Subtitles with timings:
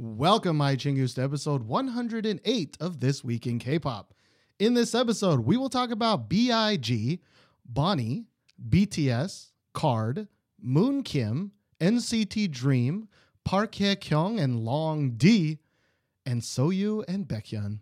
[0.00, 4.14] Welcome, my Chingus, to episode 108 of This Week in K-Pop.
[4.60, 7.20] In this episode, we will talk about B.I.G.,
[7.66, 8.26] Bonnie,
[8.68, 10.28] BTS, KARD,
[10.62, 11.50] Moon Kim,
[11.80, 13.08] NCT Dream,
[13.44, 15.58] Park Hye Kyung and Long D,
[16.24, 17.80] and Soyou and Baekhyun.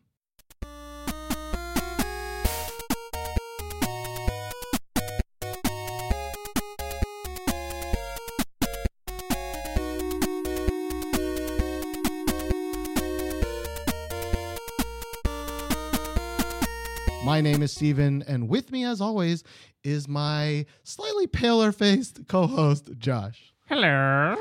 [17.37, 19.45] My name is Steven, and with me, as always,
[19.85, 23.53] is my slightly paler faced co host, Josh.
[23.67, 24.37] Hello.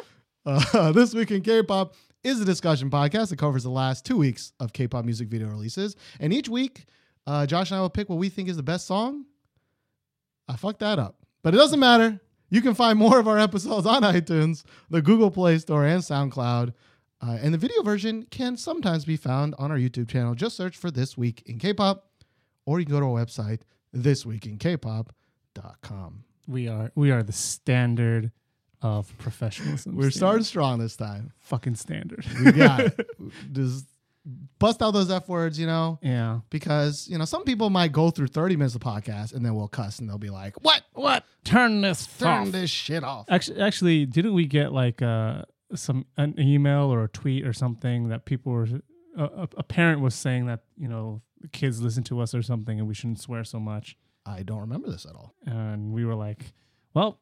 [0.45, 4.15] Uh, this Week in K pop is a discussion podcast that covers the last two
[4.15, 5.97] weeks of K pop music video releases.
[6.21, 6.85] And each week,
[7.27, 9.25] uh, Josh and I will pick what we think is the best song.
[10.47, 12.21] I fucked that up, but it doesn't matter.
[12.49, 16.73] You can find more of our episodes on iTunes, the Google Play Store, and SoundCloud.
[17.21, 20.33] Uh, and the video version can sometimes be found on our YouTube channel.
[20.33, 22.05] Just search for This Week in K pop
[22.65, 23.61] or you can go to our website,
[23.95, 26.23] thisweekinkpop.com.
[26.47, 28.31] We are we are the standard
[28.81, 29.95] of professionalism.
[29.95, 31.31] We're starting strong this time.
[31.39, 32.25] fucking standard.
[32.43, 33.07] We got it.
[33.51, 33.85] Just
[34.59, 36.39] bust out those F words, you know, yeah.
[36.49, 39.67] because, you know, some people might go through 30 minutes of podcast and then we'll
[39.67, 40.83] cuss and they'll be like, what?
[40.93, 41.25] What?
[41.43, 42.51] Turn this Turn off.
[42.51, 43.25] this shit off.
[43.29, 45.43] Actually, actually, didn't we get like uh,
[45.73, 48.67] some an email or a tweet or something that people were
[49.17, 51.21] uh, a, a parent was saying that you know
[51.51, 54.89] kids listen to us or something and we shouldn't swear so much, I don't remember
[54.89, 55.33] this at all.
[55.45, 56.53] and we were like,
[56.93, 57.19] well,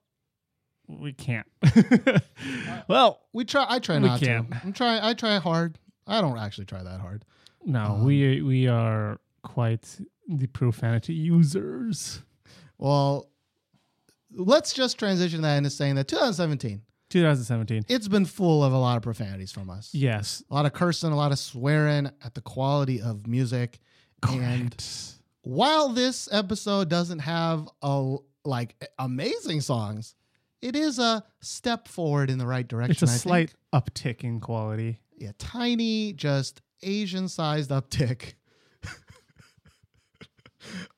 [0.88, 1.48] we can't.
[2.88, 4.50] well, We try, I try not can't.
[4.52, 4.62] to.
[4.64, 5.80] I'm try, I try hard.
[6.06, 7.24] I don't actually try that hard.
[7.66, 12.22] no, Um, we we are quite the profanity users.
[12.78, 13.30] Well,
[14.32, 17.86] let's just transition that into saying that 2017, 2017.
[17.88, 19.92] it's been full of a lot of profanities from us.
[19.94, 20.44] Yes.
[20.50, 23.80] a lot of cursing, a lot of swearing at the quality of music.
[24.30, 24.76] And
[25.42, 30.16] while this episode doesn't have a like amazing songs,
[30.61, 32.92] it is a step forward in the right direction.
[32.92, 33.22] It's a I think.
[33.22, 35.00] slight uptick in quality.
[35.17, 38.33] yeah, tiny, just Asian-sized uptick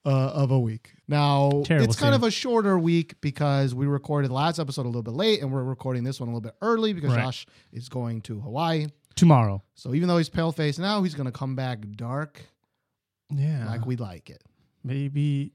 [0.05, 0.91] uh, of a week.
[1.07, 2.21] Now Terrible it's kind scene.
[2.21, 5.51] of a shorter week because we recorded the last episode a little bit late, and
[5.51, 7.23] we're recording this one a little bit early because Right.
[7.25, 8.87] Josh is going to Hawaii.
[9.15, 9.63] Tomorrow.
[9.75, 12.41] So even though he's pale faced now, he's gonna come back dark
[13.29, 13.67] Yeah.
[13.67, 14.43] like we like it.
[14.83, 15.53] maybe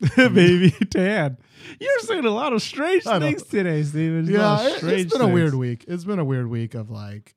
[0.16, 1.38] maybe tan.
[1.78, 4.26] You're saying a lot of strange things today, Steven.
[4.26, 5.84] Yeah, it, has been a weird week.
[5.86, 7.36] It's been a weird week of like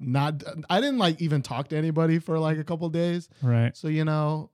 [0.00, 0.42] not.
[0.68, 3.28] I didn't like even talk to anybody for like a couple days.
[3.40, 3.76] Right.
[3.76, 4.50] So you know,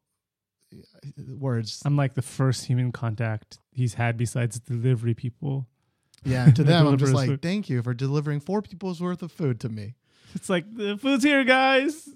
[1.39, 1.83] words.
[1.85, 5.67] I'm like the first human contact he's had besides delivery people.
[6.25, 7.43] Yeah, to them, I'm just like, food.
[7.43, 9.95] thank you for delivering four people's worth of food to me.
[10.35, 12.09] It's like the food's here, guys.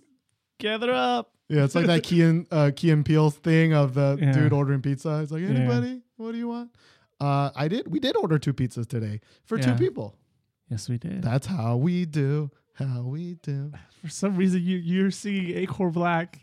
[0.58, 1.32] Gather up.
[1.50, 4.32] Yeah, it's like that Key and uh, Key and Peele thing of the Yeah.
[4.32, 5.20] dude ordering pizza.
[5.22, 5.48] It's like, Yeah.
[5.48, 6.70] anybody, what do you want?
[7.20, 7.88] Uh, I did.
[7.88, 10.16] We did order two pizzas today for two people.
[10.70, 11.22] Yes, we did.
[11.22, 12.50] That's how we do.
[12.74, 13.72] How we do.
[14.02, 16.38] For some reason, you you're singing Acorn Black.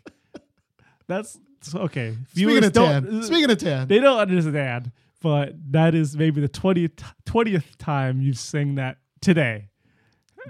[1.08, 1.38] That's
[1.74, 2.16] okay.
[2.32, 3.22] Speaking of tan.
[3.22, 3.88] Speaking of tan.
[3.88, 4.92] they don't understand,
[5.22, 9.70] but that is maybe the 20th, 20th time you've sang that today.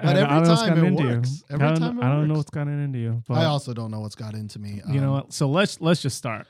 [0.02, 1.44] But every I don't know what's time it works.
[1.50, 3.22] Every I don't, time it I don't know what's gotten into you.
[3.28, 4.80] But I also don't know what's got into me.
[4.88, 5.32] you know Um, what?
[5.32, 6.46] So let's let's just start.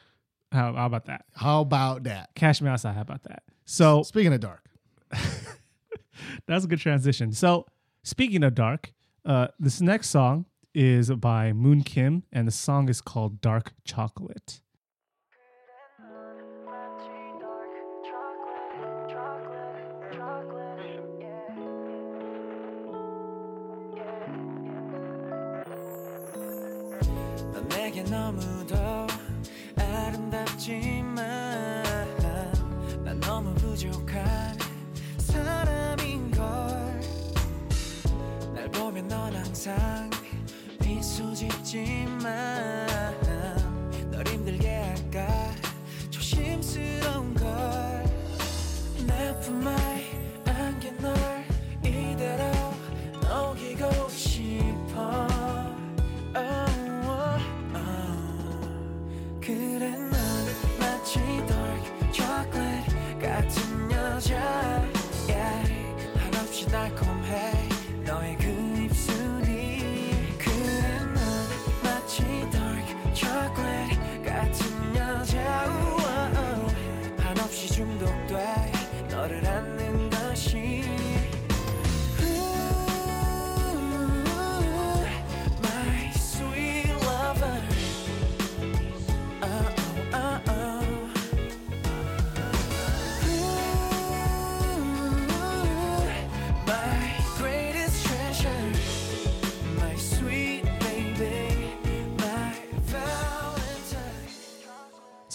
[0.52, 1.24] How, how about that?
[1.34, 2.30] How about that?
[2.34, 2.94] Cash me outside.
[2.94, 3.42] How about that?
[3.66, 4.64] So Speaking of dark,
[6.46, 7.32] that's a good transition.
[7.32, 7.66] So
[8.02, 8.92] speaking of dark,
[9.24, 14.60] uh, this next song is by Moon Kim, and the song is called "Dark Chocolate."
[27.98, 28.76] 넌 내게 너무도
[29.76, 31.16] 아름답지만
[33.04, 34.56] 난 너무 부족한
[35.18, 36.40] 사람인걸.
[38.54, 40.08] 날 보면 넌 항상
[40.80, 42.86] 미소 짓지만
[44.10, 45.26] 널 힘들게 할까?
[46.10, 48.20] 조심스러운 걸내
[49.40, 49.87] 품에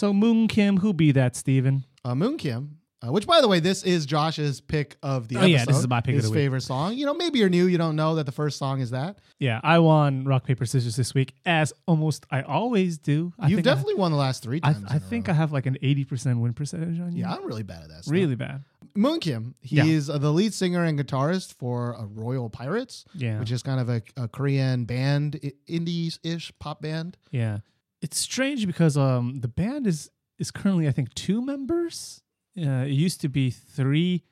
[0.04, 1.86] So Moon Kim, who be that, Steven?
[2.04, 2.76] Uh, Moon Kim.
[3.02, 5.50] Uh, which, by the way, this is Josh's pick of the Oh, episode.
[5.50, 6.40] yeah, this is my pick of His the week.
[6.40, 6.92] favorite song.
[6.92, 7.64] You know, maybe you're new.
[7.66, 9.16] You don't know that the first song is that.
[9.38, 13.32] Yeah, I won rock paper scissors this week, as almost I always do.
[13.38, 14.84] I You've think I- definitely won the last three I, times.
[14.90, 15.30] I, think.
[15.30, 17.20] I have like an eighty percent win percentage on you.
[17.22, 18.02] Yeah, I'm really bad at that.
[18.04, 18.12] Stuff.
[18.12, 18.62] really bad.
[18.94, 19.54] Moon Kim.
[19.62, 19.84] Yeah.
[19.84, 23.80] He's uh, the lead singer and guitarist for uh, Royal Pirates, Yeah, which is kind
[23.80, 27.16] of a, a Korean band, i- indies-ish pop band.
[27.30, 27.60] yeah.
[28.04, 32.22] It's strange because um the band is is currently I think two members.
[32.56, 34.22] Uh, it used to be three,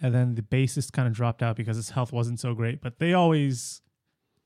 [0.00, 2.80] and then the bassist kind of dropped out because his health wasn't so great.
[2.80, 3.82] But they always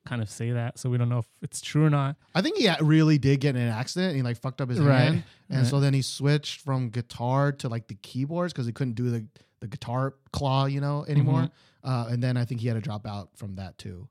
[0.04, 2.16] kind of say that, so we don't know if it's true or not.
[2.34, 4.08] I think he really did get in an accident.
[4.08, 5.66] And he like fucked up his Right, hand, and right.
[5.66, 9.24] so then he switched from guitar to like the keyboards because he couldn't do the
[9.60, 11.42] the guitar claw, you know, anymore.
[11.42, 11.88] Mm-hmm.
[11.90, 14.08] Uh, and then I think he had to drop out from that too.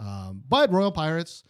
[0.00, 1.44] Um, but Royal Pirates,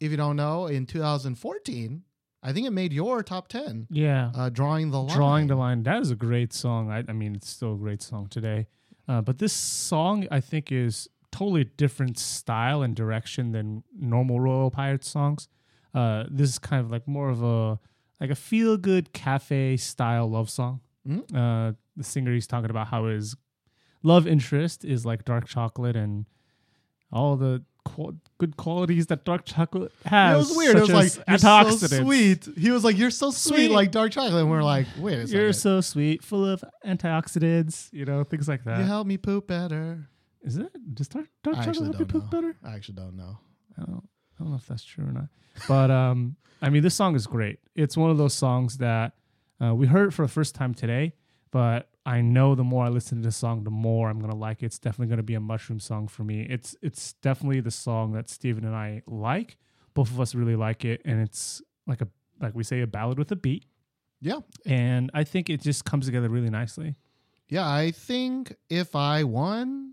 [0.00, 2.02] if you don't know, in 2014,
[2.42, 5.16] I think it made your top 10, Yeah, uh, drawing the line.
[5.16, 5.82] Drawing the line.
[5.82, 6.90] That is a great song.
[6.90, 8.66] I, I mean, it's still a great song today.
[9.08, 14.70] Uh, but this song, I think, is totally different style and direction than normal Royal
[14.70, 15.48] Pirates songs.
[15.94, 17.78] Uh, this is kind of like more of a
[18.20, 20.80] like a feel good cafe style love song.
[21.06, 21.24] Mhm.
[21.34, 23.36] Uh, the singer he's talking about how his
[24.02, 26.26] love interest is like dark chocolate and
[27.12, 27.62] all the
[28.38, 30.34] good qualities that dark chocolate has.
[30.34, 30.76] It was weird.
[30.76, 31.70] It was like you're so
[32.04, 32.48] sweet.
[32.56, 33.70] He was like, "You're so sweet, Sweet.
[33.70, 35.52] like dark chocolate." And we're like, "Wait a You're second.
[35.54, 38.78] so sweet, full of antioxidants, you know, things like that.
[38.78, 40.08] you help me poop better."
[40.42, 40.70] Is it?
[40.94, 42.28] Does dark, dark I chocolate help you poop know.
[42.30, 42.56] better?
[42.64, 43.38] I actually don't know.
[43.78, 45.28] I don't, I don't know if that's true or not.
[45.66, 47.58] But um, I mean, this song is great.
[47.74, 49.12] It's one of those songs that
[49.62, 51.14] uh, we heard for the first time today,
[51.50, 54.62] but I know the more I listen to this song, the more I'm gonna like
[54.62, 54.66] it.
[54.66, 56.42] It's definitely gonna be a mushroom song for me.
[56.48, 59.58] It's it's definitely the song that Steven and I like.
[59.94, 62.08] Both of us really like it, and it's like a
[62.40, 63.64] like we say a ballad with a beat.
[64.20, 66.96] Yeah, And I think it just comes together really nicely.
[67.48, 67.68] yeah.
[67.68, 69.92] I think if I won,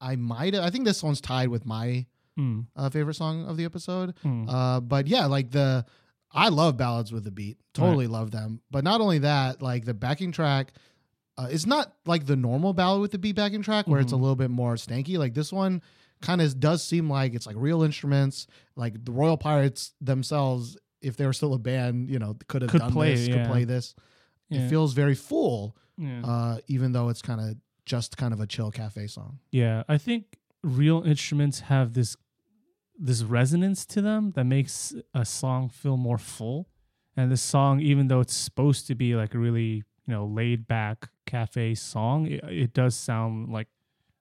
[0.00, 0.54] I might.
[0.54, 2.06] I think this one's tied with my
[2.38, 4.14] Mm, uh, favorite song of the episode.
[4.24, 4.46] mm.
[4.48, 5.84] Uh, but yeah, like the
[6.32, 7.58] I love ballads with a beat.
[7.74, 8.60] Totally love them.
[8.70, 10.72] But not only that, like the backing track,
[11.44, 14.16] uh, it's not like the normal ballad with the beat backing track where it's a
[14.16, 14.20] Mhm.
[14.20, 15.16] little bit more stanky.
[15.18, 15.80] Like this one
[16.20, 18.46] kind of does seem like it's like real instruments.
[18.76, 22.72] Like the Royal Pirates themselves, if they were still a band, you know, could have
[22.72, 23.94] done play this, it, could play this.
[24.48, 24.60] Yeah.
[24.60, 26.22] It feels very full, yeah.
[26.24, 29.38] uh, even though it's kind of just kind of a chill cafe song.
[29.50, 32.16] Yeah, I think real instruments have this
[33.02, 36.68] this resonance to them that makes a song feel more full.
[37.16, 40.66] And this song, even though it's supposed to be like a really you know laid
[40.66, 43.68] back cafe song, it, it does sound like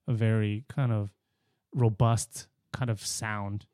[0.08, 1.12] a very kind of
[1.74, 3.66] robust kind of sound.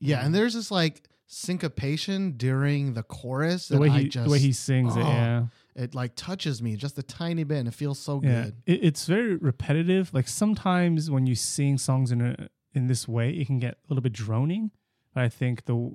[0.00, 0.38] Yeah, and mm.
[0.38, 4.38] there's this like syncopation during the chorus The that way I he just the way
[4.38, 5.44] he sings it, oh, yeah.
[5.74, 8.56] it like touches me just a tiny bit and it feels so Yeah, good.
[8.66, 10.12] it, it's very repetitive.
[10.14, 13.80] Like sometimes when you sing songs in a, in this way, it can get a
[13.88, 14.70] little bit droning.
[15.14, 15.92] But I think the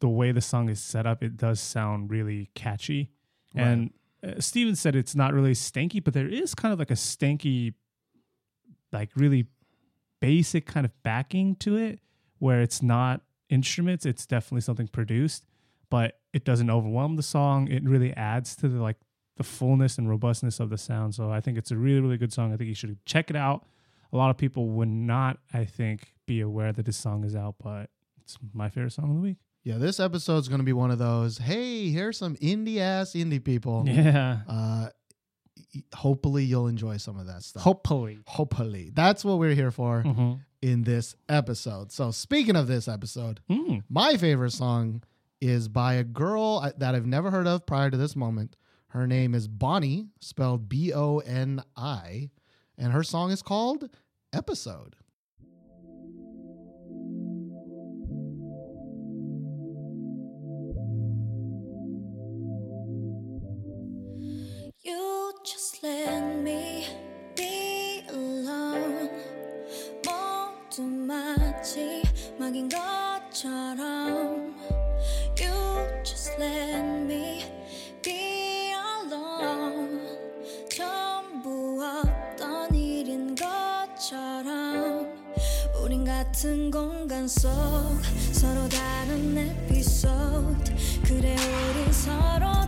[0.00, 3.10] the way the song is set up, it does sound really catchy.
[3.54, 3.66] Right.
[3.66, 3.90] And
[4.26, 7.74] uh, Steven said it's not really stanky, but there is kind of like a stanky,
[8.92, 9.46] like really
[10.20, 12.00] basic kind of backing to it,
[12.38, 14.04] where it's not instruments.
[14.04, 15.46] It's definitely something produced,
[15.90, 17.68] but it doesn't overwhelm the song.
[17.68, 18.96] It really adds to the like
[19.36, 21.14] the fullness and robustness of the sound.
[21.14, 22.52] So I think it's a really, really good song.
[22.52, 23.64] I think you should check it out.
[24.12, 27.54] A lot of people would not, I think, be aware that this song is out,
[27.62, 29.36] but it's my favorite song of the week.
[29.64, 31.38] Yeah, this episode's gonna be one of those.
[31.38, 33.84] Hey, here's some indie ass indie people.
[33.86, 34.40] Yeah.
[34.48, 34.88] Uh,
[35.94, 37.62] hopefully you'll enjoy some of that stuff.
[37.62, 38.18] Hopefully.
[38.26, 40.32] Hopefully, that's what we're here for Mm-hmm.
[40.62, 41.92] in this episode.
[41.92, 43.82] So, speaking of this episode, Mm.
[43.88, 45.02] my favorite song
[45.40, 48.56] is by a girl that I've never heard of prior to this moment.
[48.88, 52.30] Her name is Bonnie, spelled B O N I,
[52.78, 53.90] and her song is called
[54.32, 54.96] Episode.
[64.88, 66.86] You just let me
[67.36, 69.10] be alone.
[70.02, 72.02] 모두 마치
[72.38, 74.54] 막인 것처럼.
[75.38, 77.44] You just let me
[78.02, 80.08] be alone.
[80.70, 85.06] 전부 없던 일인 것처럼.
[85.84, 87.50] 우린 같은 공간 속
[88.32, 92.67] 서로 다른 에피소드 그래 우린 서로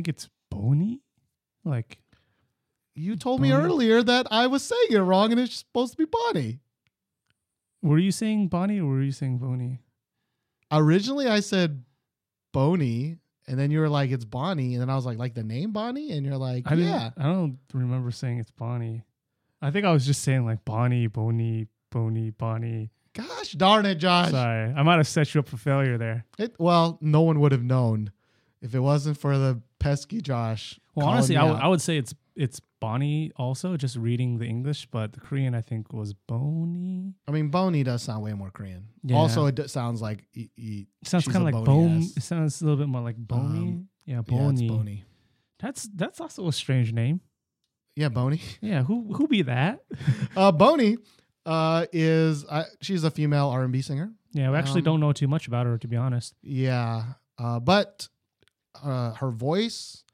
[0.00, 1.02] think it's Boney.
[1.62, 1.98] Like,
[2.94, 3.64] You told me Bonnie?
[3.64, 6.60] earlier that I was saying it wrong and it's supposed to be Bonnie.
[7.82, 9.80] were you saying Bonnie or were you saying Boney?
[10.72, 11.84] Originally, I said
[12.52, 14.72] Boney, and then you were like, it's Bonnie.
[14.74, 16.12] And then I was like, like the name Bonnie?
[16.12, 17.10] And you're like, I yeah.
[17.18, 19.02] I don't remember saying it's Bonnie.
[19.60, 22.90] I think I was just saying like Bonnie, Boney, Boney, Bonnie.
[23.12, 24.30] Gosh darn it, Josh.
[24.30, 26.24] Sorry, I might have set you up for failure there.
[26.38, 28.12] It, well, no one would have known
[28.62, 30.78] if it wasn't for the pesky Josh.
[30.94, 31.62] Well, honestly, I would- out.
[31.62, 35.60] I would say it's it's Bonnie also, just reading the English, but the Korean I
[35.60, 37.14] think was Boney.
[37.28, 38.86] I mean, Boney does sound way more Korean.
[39.02, 39.16] Yeah.
[39.16, 42.02] Also, it d- sounds like e- e- It sounds kind of like bony bone.
[42.16, 43.58] It sounds a little bit more like Boney.
[43.58, 44.66] Um, yeah, yeah, Boney.
[44.66, 45.04] it's Boney.
[45.58, 47.20] That's that's also a strange name.
[47.96, 48.40] Yeah, Boney.
[48.62, 49.80] Yeah, who who be that?
[50.36, 50.96] Uh, Boney
[51.44, 54.12] uh, is uh, she's a female R and B singer.
[54.32, 56.34] yeah, we actually Um, don't know too much about her to be honest.
[56.42, 57.04] Yeah,
[57.38, 58.08] uh, but
[58.82, 60.04] uh, her voice.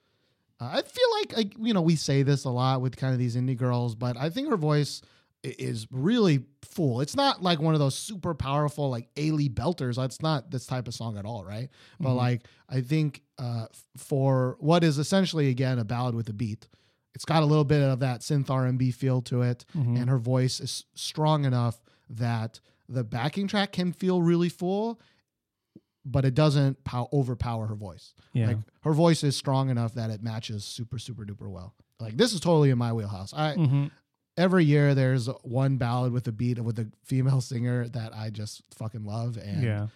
[0.60, 3.18] Uh, I feel like, like you know we say this a lot with kind of
[3.18, 5.02] these indie girls, but I think her voice
[5.42, 7.00] is really full.
[7.02, 9.96] It's not like one of those super powerful like Ailee belters.
[9.96, 11.68] That's not this type of song at all, right?
[12.00, 12.16] But Mhm.
[12.16, 16.66] like I think uh, for what is essentially again a ballad with a beat,
[17.14, 20.00] it's got a little bit of that synth R and B feel to it, Mhm.
[20.00, 24.98] and her voice is strong enough that the backing track can feel really full,
[26.08, 28.14] but it doesn't pow- overpower her voice.
[28.32, 31.74] yeah, Like her voice is strong enough that it matches super super duper well.
[32.00, 33.34] Like this is totally in my wheelhouse.
[33.34, 33.90] I Mhm.
[34.36, 38.62] every year there's one ballad with a beat with a female singer that I just
[38.74, 39.88] fucking love, and yeah.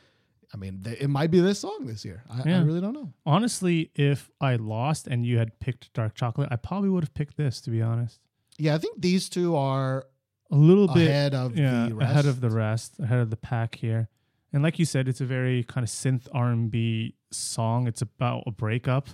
[0.53, 2.25] I mean th- it might be this song this year.
[2.29, 3.13] I, I really don't know.
[3.25, 7.37] Honestly, if I lost and you had picked Dark Chocolate, I probably would have picked
[7.37, 7.61] this.
[7.63, 8.19] To be honest,
[8.59, 10.07] Yeah, I think these two are
[10.51, 12.11] a little bit ahead of yeah, the rest.
[12.11, 14.09] ahead of the rest, ahead of the pack here.
[14.53, 17.87] And like you said, it's a very kind of synth R and B song.
[17.87, 19.09] It's about a breakup,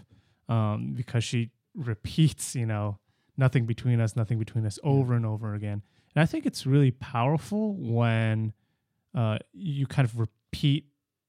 [0.49, 2.99] um, because she repeats, you know,
[3.37, 5.83] nothing between us, nothing between us, over and over again.
[6.15, 8.55] And I think it's really powerful when
[9.15, 10.87] uh, you kind of repeat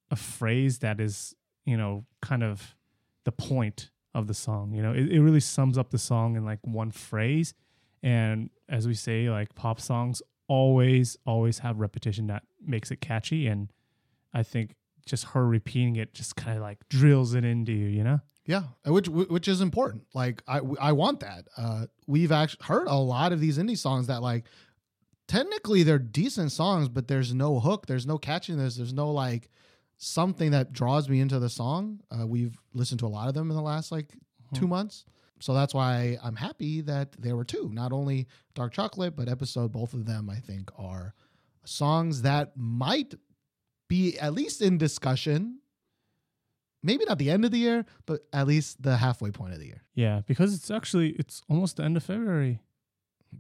[0.10, 1.36] a phrase that is,
[1.66, 2.76] you know, kind of
[3.26, 4.74] the point of the song.
[4.74, 7.54] You know, it, it really sums up the song in like one phrase.
[8.02, 13.48] And as we say, like pop songs always, always have repetition that makes it catchy.
[13.48, 13.70] And
[14.38, 14.76] I think
[15.08, 18.20] just her repeating it just kind of like drills it into you, you know?
[18.46, 20.04] Yeah, which which is important.
[20.14, 21.48] Like I I want that.
[21.58, 24.46] Uh, we've actually heard a lot of these indie songs that like
[25.28, 29.50] technically they're decent songs, but there's no hook, there's no catchiness, there's no like
[29.98, 32.00] something that draws me into the song.
[32.12, 34.14] Uh, we've listened to a lot of them in the last like
[34.54, 35.04] two months,
[35.40, 37.70] so that's why I'm happy that there were two.
[37.74, 39.74] Not only Dark Chocolate, but episode.
[39.74, 41.14] Both of them I think are
[41.66, 43.14] songs that might
[43.88, 45.60] be at least in discussion.
[46.84, 49.66] Maybe not the end of the year, but at least the halfway point of the
[49.66, 49.82] year.
[49.96, 52.62] Yeah, because it's actually it's almost the end of February.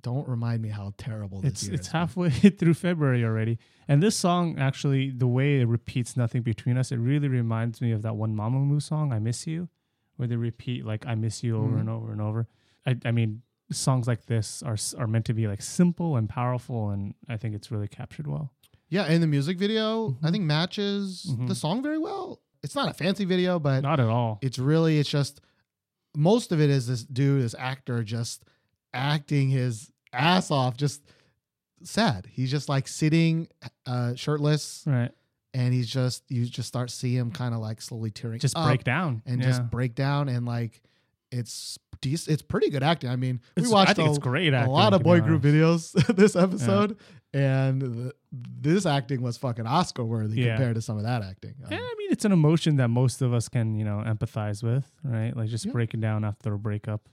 [0.01, 1.99] Don't remind me how terrible this It's year it's been.
[1.99, 3.57] halfway through February already.
[3.87, 7.91] And this song actually the way it repeats nothing between us, it really reminds me
[7.91, 9.69] of that one Mamamoo song, I Miss You,
[10.17, 11.79] where they repeat like I miss you over Mhm.
[11.81, 12.47] and over and over.
[12.85, 16.89] I I mean songs like this are are meant to be like simple and powerful
[16.89, 18.51] and I think it's really captured well.
[18.89, 20.31] Yeah, and the music video I Mhm.
[20.31, 21.47] think matches Mhm.
[21.47, 22.41] the song very well.
[22.63, 24.39] It's not a fancy video, but Not at all.
[24.41, 25.41] it's really it's just
[26.15, 28.43] most of it is this dude, this actor just
[28.93, 31.01] acting his ass off, just
[31.83, 32.27] sad.
[32.31, 33.47] He's just like sitting
[33.85, 35.11] uh shirtless Right.
[35.53, 38.65] and he's just you just start see him kind of like slowly tearing Just up
[38.67, 39.21] break down.
[39.25, 39.47] and yeah.
[39.47, 40.81] just break down and like
[41.31, 43.09] it's dec- it's pretty good acting.
[43.09, 45.41] I mean, we It's- watched I think a, it's great a lot of boy group
[45.43, 46.97] videos this episode,
[47.33, 50.55] and th- this acting was fucking Oscar worthy Yeah.
[50.55, 51.55] compared to some of that acting.
[51.63, 54.63] Um, Yeah, I mean it's an emotion that most of us can, you know, empathize
[54.63, 55.35] with, right?
[55.35, 55.71] Like just Yeah.
[55.73, 57.07] breaking down after a breakup.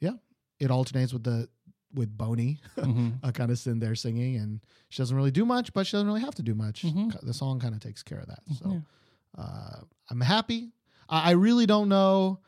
[0.00, 0.14] Yeah,
[0.58, 1.48] it alternates with the
[1.94, 3.18] with Boney, Mhm.
[3.22, 6.06] uh, kind of sitting there singing, and she doesn't really do much, but she doesn't
[6.06, 6.82] really have to do much.
[6.84, 7.20] Mhm.
[7.20, 8.40] The song kind of takes care of that.
[8.58, 8.70] So
[9.36, 9.42] Yeah.
[9.44, 10.72] uh, I'm happy.
[11.08, 12.40] I, I really don't know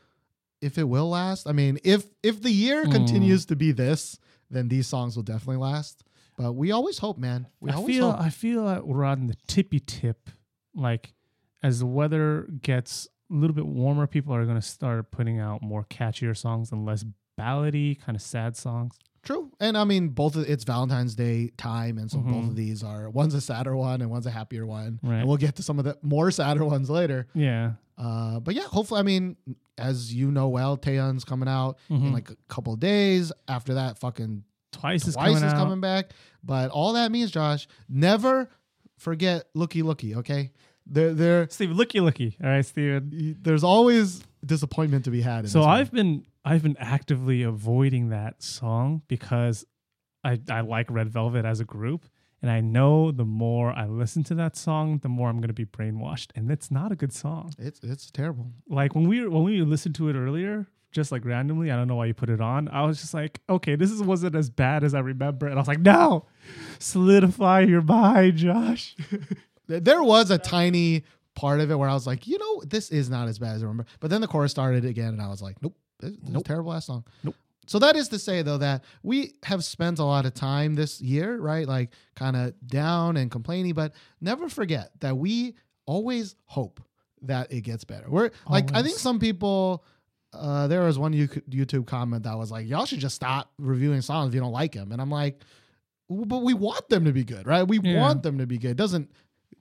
[0.65, 1.47] if it will last.
[1.49, 2.93] I mean, if if the year Mm.
[2.93, 4.19] continues to be this,
[4.51, 6.03] then these songs will definitely last.
[6.37, 7.47] But we always hope, man.
[7.61, 8.21] We I always feel hope.
[8.21, 10.31] I feel like we're on the tippy tip.
[10.75, 11.15] Like
[11.63, 15.85] as the weather gets a little bit warmer, people are gonna start putting out more
[15.85, 17.05] catchier songs and less
[17.39, 18.97] ballady, kind of sad songs.
[19.23, 20.37] True, and I mean both.
[20.37, 22.49] Of, it's Valentine's Day time, and so both Mhm.
[22.51, 25.01] of these are one's a sadder one and one's a happier one.
[25.03, 25.21] Right.
[25.21, 27.27] And we'll get to some of the more sadder ones later.
[27.35, 27.75] Yeah.
[27.97, 29.37] Uh, but yeah, hopefully, I mean,
[29.79, 32.13] as you know well, Taeyeon's coming out in Mhm.
[32.13, 33.33] like a couple of days.
[33.49, 36.11] After that, fucking Twice is twice coming is coming back.
[36.43, 38.49] But all that means, Josh, never
[38.99, 40.15] forget looky looky.
[40.17, 40.53] Okay,
[40.87, 42.37] there, there, Steven, looky looky.
[42.43, 43.37] All right, Steven.
[43.41, 45.45] there's always disappointment to be had.
[45.45, 45.63] In So.
[45.63, 49.65] I've been I've been actively avoiding that song because
[50.25, 52.07] I I like Red Velvet as a group,
[52.45, 55.55] and I know the more I listen to that song, the more I'm going to
[55.55, 57.55] be brainwashed, and it's not a good song.
[57.59, 58.53] it's it's terrible.
[58.69, 61.97] Like when we when we listened to it earlier, just like randomly, I don't know
[61.97, 62.69] why you put it on.
[62.69, 65.61] I was just like, okay, this is, wasn't as bad as I remember, and I
[65.61, 66.27] was like, no,
[66.79, 68.95] solidify your mind, Josh.
[69.67, 73.09] There was a tiny part of it where I was like, you know, this is
[73.09, 73.87] not as bad as I remember.
[73.99, 76.33] But then the chorus started again, and I was like, nope, this, this is a
[76.33, 76.45] Nope.
[76.45, 77.05] terrible ass song.
[77.23, 77.35] Nope.
[77.67, 81.01] So that is to say, though, that we have spent a lot of time this
[81.01, 81.67] year, right?
[81.67, 85.55] Like kind of down and complaining, but never forget that we
[85.87, 86.81] always hope
[87.23, 88.07] that it gets better.
[88.09, 89.85] We're like, I think some people.
[90.33, 94.31] Uh, there was one YouTube comment that was like, "Y'all should just stop reviewing songs
[94.31, 95.41] if you don't like them," and I'm like,
[96.11, 97.63] "But we want them to be good, right?
[97.63, 98.01] We Yeah.
[98.01, 98.73] want them to be good.
[98.73, 99.13] It doesn't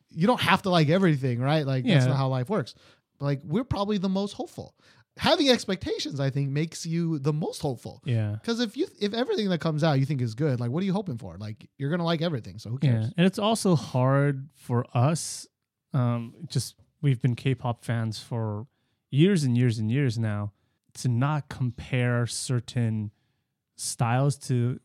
[0.09, 1.65] you don't have to like everything, right?
[1.65, 2.73] Like that's not how life works.
[3.19, 4.73] But Like we're probably the most hopeful.
[5.17, 8.01] Having expectations, I think, makes you the most hopeful.
[8.03, 8.31] Yeah.
[8.41, 10.85] Because if you if everything that comes out you think is good, like what are
[10.87, 11.37] you hoping for?
[11.37, 13.13] Like you're gonna like everything, so who Yeah, cares?
[13.15, 15.47] and it's also hard for us.
[15.93, 18.65] Um, just we've been K-pop fans for
[19.11, 20.51] years and years and years now
[20.95, 23.11] to not compare certain
[23.75, 24.79] styles to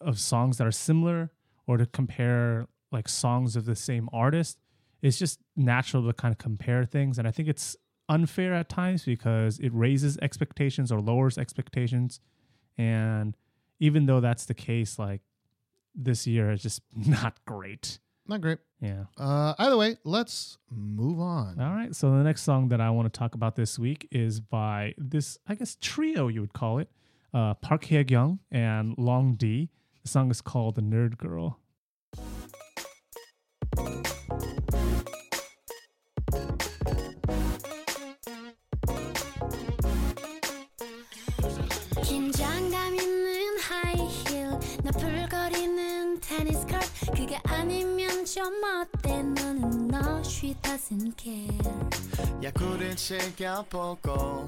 [0.00, 1.30] of songs that are similar
[1.66, 4.58] or to compare like songs of the same artist.
[5.02, 7.76] It's just natural to kind of compare things, and I think it's
[8.10, 12.20] unfair at times because it raises expectations or lowers expectations.
[12.76, 13.36] And
[13.78, 15.22] even though that's the case, like
[15.94, 18.00] this year is just not great.
[18.26, 18.58] Not great.
[18.80, 19.04] Yeah.
[19.16, 21.60] Uh, either way, let's move on.
[21.60, 21.94] All right.
[21.94, 25.38] So the next song that I want to talk about this week is by this,
[25.46, 26.90] I guess, trio you would call it,
[27.32, 29.70] uh, Park Hae Young and Long D.
[30.02, 31.59] The song is called "The Nerd Girl."
[47.20, 49.22] 그게 아니면 좀 어때?
[49.22, 51.58] 너는 너 she doesn't care.
[52.42, 54.46] 야구를 즐겨보고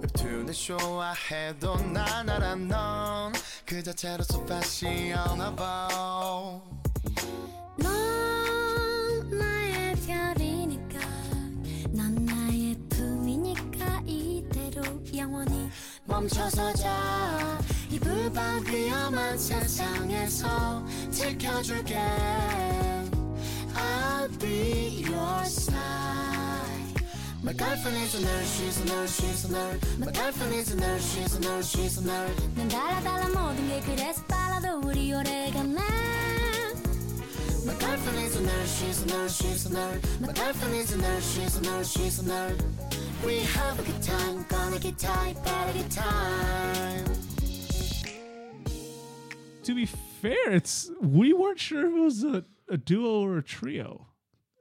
[0.00, 5.88] 웹툰을 좋아해도 난 알아 넌그 자체로서 패시어나봐
[7.76, 10.98] 넌 나의 별이니까.
[11.90, 14.82] 넌 나의 품이니까 이대로
[15.14, 15.68] 영원히
[16.06, 17.58] 멈춰서 자
[17.93, 21.95] 이 불밤 위험한 세상에서 지켜줄게
[23.75, 25.79] I'll be your side
[27.41, 30.75] My girlfriend is a nerd, she's a nerd, she's a nerd My girlfriend is a
[30.75, 35.13] nerd, she's a nerd, she's a nerd 난 달라 달라 모든 게 그래서 빨라도 우리
[35.13, 35.79] 오래가네
[37.65, 40.01] My girlfriend is a nerd, she's a nerd, she's a nerd.
[40.21, 42.57] My girlfriend is a nerd, she's a nerd, she's a nerd.
[43.23, 47.12] We have a good time, gonna get tight, better get time.
[49.64, 53.42] To be fair, it's we weren't sure if it was a, a duo or a
[53.42, 54.06] trio.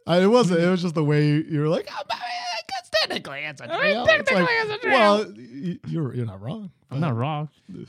[0.08, 0.60] Uh, it wasn't.
[0.62, 2.20] It was just the way you were like, oh, I
[3.08, 4.06] technically it's a trio.
[4.06, 4.94] Technically it's a trio.
[4.94, 6.72] Well, y- you're you're not wrong.
[6.92, 7.50] I'm not wrong.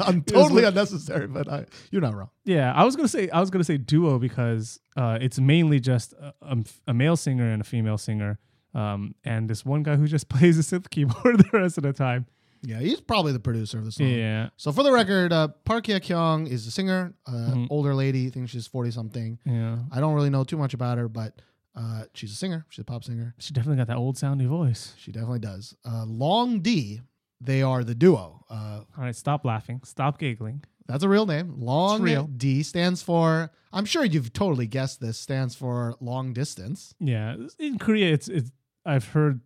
[0.00, 2.30] I'm totally unnecessary, but I, you're not wrong.
[2.44, 6.12] Yeah, I was gonna say I was gonna say duo because uh, it's mainly just
[6.14, 6.56] a, a,
[6.88, 8.38] a male singer and a female singer,
[8.74, 11.92] um, and this one guy who just plays a synth keyboard the rest of the
[11.92, 12.26] time.
[12.62, 14.08] Yeah, he's probably the producer of the song.
[14.08, 17.66] Yeah, So for the record, uh, Park Hye Kyung is a singer, uh, Mhm.
[17.70, 18.26] older lady.
[18.26, 19.38] I think she's forty something.
[19.44, 19.78] yeah.
[19.90, 21.40] I don't really know too much about her, but
[21.74, 22.66] uh, she's a singer.
[22.68, 23.34] She's a pop singer.
[23.38, 24.94] She definitely got that old soundy voice.
[24.98, 25.74] She definitely does.
[25.86, 27.00] Uh, Long D,
[27.40, 28.44] they are the duo.
[28.50, 30.62] Uh, All right, stop laughing, stop giggling.
[30.86, 31.54] that's a real name.
[31.58, 32.26] Long real.
[32.26, 33.50] D stands for.
[33.72, 35.16] I'm sure you've totally guessed this.
[35.16, 36.92] Stands for long distance.
[36.98, 38.50] Yeah, in Korea, it's it's.
[38.84, 39.40] I've heard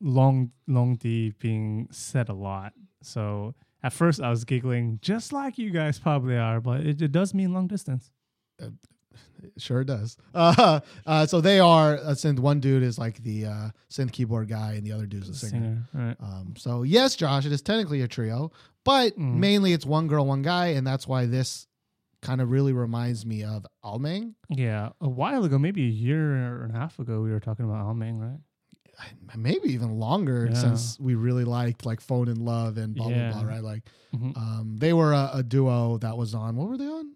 [0.00, 2.72] long long D being said a lot.
[3.02, 7.12] So at first I was giggling, just like you guys probably are, but it, it
[7.12, 8.10] does mean long distance.
[8.58, 8.72] It
[9.58, 10.16] sure does.
[10.34, 12.38] Uh, uh, so they are a synth.
[12.38, 15.86] One dude is like the uh, synth keyboard guy, and the other dude's a singer.
[15.92, 16.16] Singer, right?
[16.20, 18.50] Um, so yes, Josh, it is technically a trio,
[18.84, 19.34] but Mm.
[19.36, 21.66] mainly it's one girl, one guy, and that's why this
[22.22, 24.34] kind of really reminds me of Almang.
[24.50, 27.84] Yeah, a while ago, maybe a year and a half ago, we were talking about
[27.86, 28.38] Almang, right?
[29.36, 30.54] Maybe even longer Yeah.
[30.54, 33.32] since we really liked like Phone in Love and blah Yeah.
[33.32, 33.62] blah blah, right?
[33.62, 33.82] Like
[34.14, 34.36] Mhm.
[34.36, 37.12] um they were a, a duo that was on what were they on?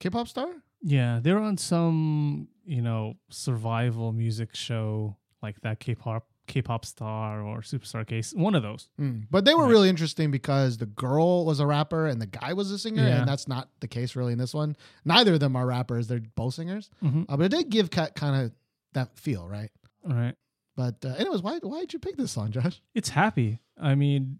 [0.00, 0.48] K-pop star?
[0.82, 7.42] Yeah, they were on some, you know, survival music show like that K-pop K-pop star
[7.42, 8.88] or superstar case, one of those.
[9.00, 9.26] Mm.
[9.30, 9.70] But they were Right.
[9.70, 13.18] really interesting because the girl was a rapper and the guy was a singer, Yeah.
[13.20, 14.76] and that's not the case really in this one.
[15.04, 16.88] Neither of them are rappers; they're both singers.
[17.02, 17.22] Mm-hmm.
[17.28, 18.52] Uh, but it did give kind of
[18.92, 19.70] that feel, right?
[20.04, 20.36] Right.
[20.76, 22.80] But uh, anyways, why why did you pick this song, Josh?
[22.94, 23.60] It's happy.
[23.80, 24.38] I mean,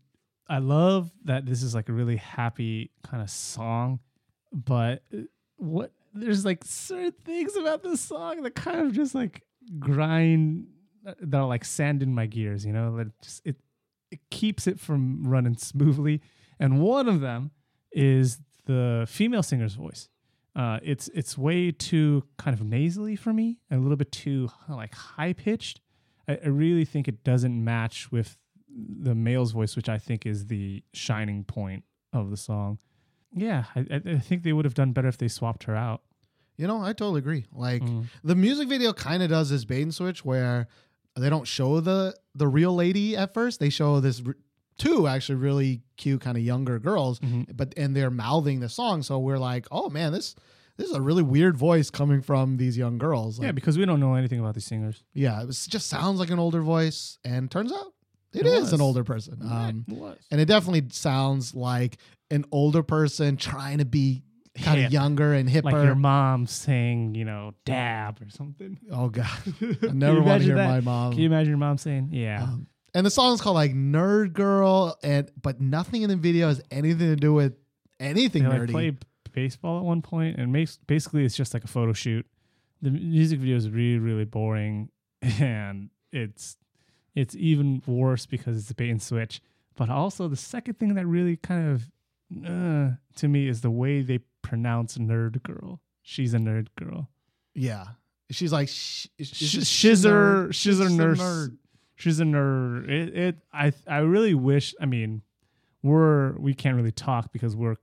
[0.48, 4.00] I love that this is like a really happy kind of song,
[4.52, 5.22] but uh,
[5.56, 9.42] what there's like certain things about this song that kind of just like
[9.78, 10.66] grind
[11.20, 13.56] that are like sand in my gears, you know, that just it
[14.10, 16.20] it keeps it from running smoothly.
[16.58, 17.50] And one of them
[17.92, 20.08] is the female singer's voice.
[20.54, 24.48] Uh, it's it's way too kind of nasally for me, and a little bit too
[24.68, 25.80] like high pitched.
[26.28, 28.36] I, I really think it doesn't match with
[28.68, 32.78] the male's voice, which I think is the shining point of the song.
[33.32, 36.02] Yeah, I, I think they would have done better if they swapped her out.
[36.56, 37.44] You know, I totally agree.
[37.52, 38.06] Like Mm.
[38.24, 40.68] the music video kind of does this bait and switch where
[41.14, 43.60] they don't show the the real lady at first.
[43.60, 44.36] They show this r-
[44.78, 47.54] two actually really cute kind of younger girls, Mhm.
[47.56, 49.02] but and they're mouthing the song.
[49.02, 50.34] So we're like, oh man, this
[50.76, 53.38] this is a really weird voice coming from these young girls.
[53.40, 55.02] yeah, because we don't know anything about these singers.
[55.14, 57.92] yeah, it was, just sounds like an older voice, and turns out
[58.32, 59.38] It it is an older person.
[59.42, 60.18] Um, It was.
[60.30, 61.98] and it definitely sounds like
[62.30, 64.22] an older person trying to be
[64.62, 65.64] kind of younger and hipper.
[65.64, 68.78] like your mom saying, you know, dab or something.
[68.90, 69.28] oh god,
[69.82, 70.68] I never want to hear that?
[70.68, 71.12] my mom.
[71.12, 74.96] Can you imagine your mom saying, "Yeah, Um, and the song's called like Nerd Girl,
[75.02, 77.54] and but nothing in the video has anything to do with
[78.00, 78.70] anything they like nerdy.
[78.70, 78.98] play b-
[79.36, 82.26] baseball at one point, and makes basically it's just like a photo shoot.
[82.82, 84.90] The music video is really really boring,
[85.22, 86.56] and it's
[87.14, 89.40] it's even worse because it's a bait and switch.
[89.76, 91.90] But also the second thing that really kind of
[92.44, 95.80] uh, to me is the way they pronounce nerd girl.
[96.02, 97.08] She's a nerd girl.
[97.54, 97.84] yeah,
[98.30, 101.20] she's like sh- sh- Sh- sh- Shizzer, Shizzer nurse.
[101.20, 101.56] nerd.
[101.96, 102.88] She's a nerd.
[102.90, 103.36] It, it.
[103.52, 103.72] I.
[103.86, 104.74] I really wish.
[104.80, 105.22] I mean,
[105.82, 107.76] we're we can't really talk because we're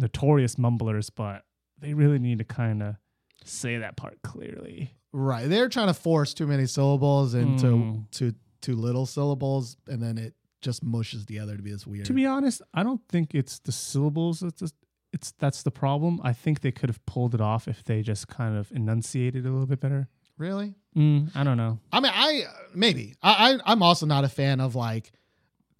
[0.00, 1.44] notorious mumblers, but
[1.78, 2.96] they really need to kind of
[3.44, 4.94] say that part clearly.
[5.12, 8.10] Right, they're trying to force too many syllables into Mm.
[8.12, 12.04] to too little syllables, and then it just mushes together to be this weird.
[12.06, 14.70] To be honest, I don't think it's the syllables that's the,
[15.12, 16.20] it's that's the problem.
[16.22, 19.50] I think they could have pulled it off if they just kind of enunciated a
[19.50, 20.08] little bit better.
[20.38, 21.78] really, Mm, I don't know.
[21.92, 25.12] I mean, I maybe I, I I'm also not a fan of like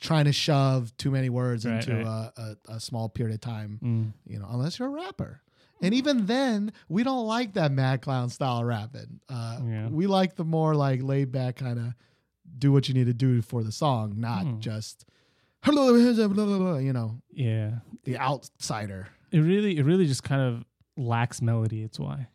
[0.01, 2.31] trying to shove too many words Right, into right.
[2.37, 3.79] A, a, a small period of time.
[3.83, 4.13] Mm.
[4.33, 5.41] you know, unless you're a rapper.
[5.83, 9.21] And even then, we don't like that Mad Clown style rapping.
[9.29, 9.89] Uh, Yeah.
[9.89, 11.95] We like the more like laid back kind of
[12.59, 14.61] do what you need to do for the song, not Hmm.
[14.61, 15.05] just
[15.67, 17.71] you know Yeah,
[18.05, 19.09] the outsider.
[19.31, 20.65] it really it really just kind of
[20.97, 21.83] lacks melody.
[21.83, 22.29] It's why.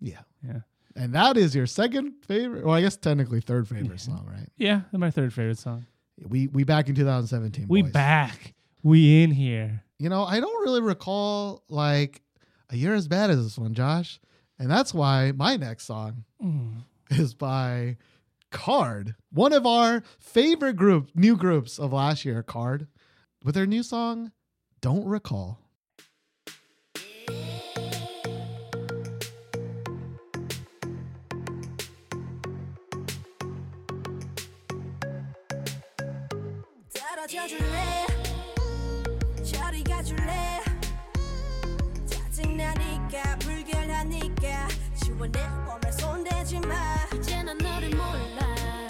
[0.00, 0.60] Yeah, Yeah.
[0.94, 2.64] and that is your second favorite.
[2.64, 3.96] Well, I guess technically third favorite Yeah.
[4.14, 4.48] song, right?
[4.56, 5.86] Yeah, my third favorite song.
[6.18, 7.66] We we back in 2017.
[7.68, 7.92] We boys.
[7.92, 8.54] back.
[8.82, 9.82] We in here.
[9.98, 12.22] You know, I don't really recall like
[12.70, 14.20] a year as bad as this one, Josh,
[14.58, 16.82] and that's why my next song Mm.
[17.10, 17.96] is by
[18.50, 22.42] KARD, one of our favorite group, new groups of last year.
[22.42, 22.86] KARD,
[23.44, 24.32] with their new song,
[24.80, 25.60] "Don't Recall."
[45.32, 46.74] 지원해 보면 손대지 마
[47.14, 48.86] 이제 난 너를 몰라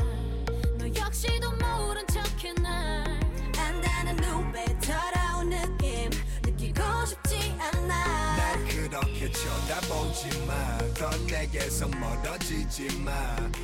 [0.79, 3.21] 너 역시도 모른 척해 날
[3.59, 6.11] 안다는 눈빛 더러운 느낌
[6.45, 10.79] 느끼고 싶지 않아 날 그렇게 쳐다보지 마.
[10.95, 13.13] 더 내게서 멀어지지 마.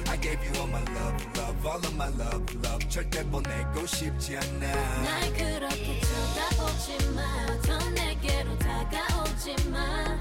[0.08, 2.88] I gave you all my love, love, all of my love, love.
[2.88, 4.66] 절대 보내고 싶지 않아.
[5.02, 7.22] 날 그렇게 쳐다보지 마.
[7.62, 10.18] 더 내게로 다가오지 마.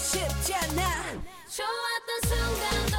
[0.00, 1.12] 싶지 않아.
[1.46, 2.89] 좋았던 순간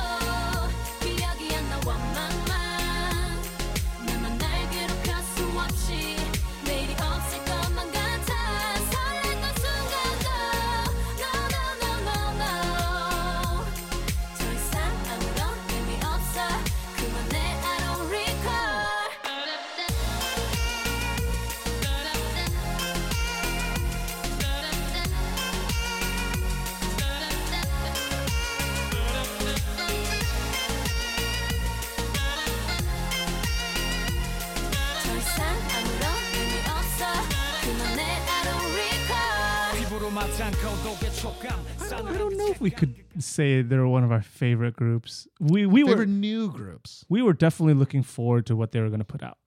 [40.91, 45.27] I don't know if we could say they're one of our favorite groups.
[45.39, 47.05] We we Favorite were new groups.
[47.09, 49.37] we were definitely looking forward to what they were going to put out.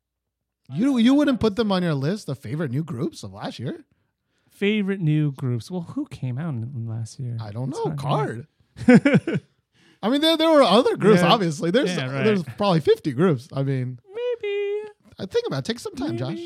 [0.73, 3.85] You you wouldn't put them on your list of favorite new groups of last year?
[4.49, 5.71] Favorite new groups.
[5.71, 7.37] Well, who came out in last year?
[7.41, 7.93] I don't It's know.
[7.93, 8.47] KARD.
[10.03, 11.21] I mean, there there were other groups.
[11.23, 11.33] Yeah.
[11.33, 12.25] Obviously, there's Yeah, right.
[12.25, 13.49] there's probably 50 groups.
[13.53, 14.89] I mean, Maybe.
[15.19, 15.65] I think about it.
[15.65, 16.39] Take some time, Josh.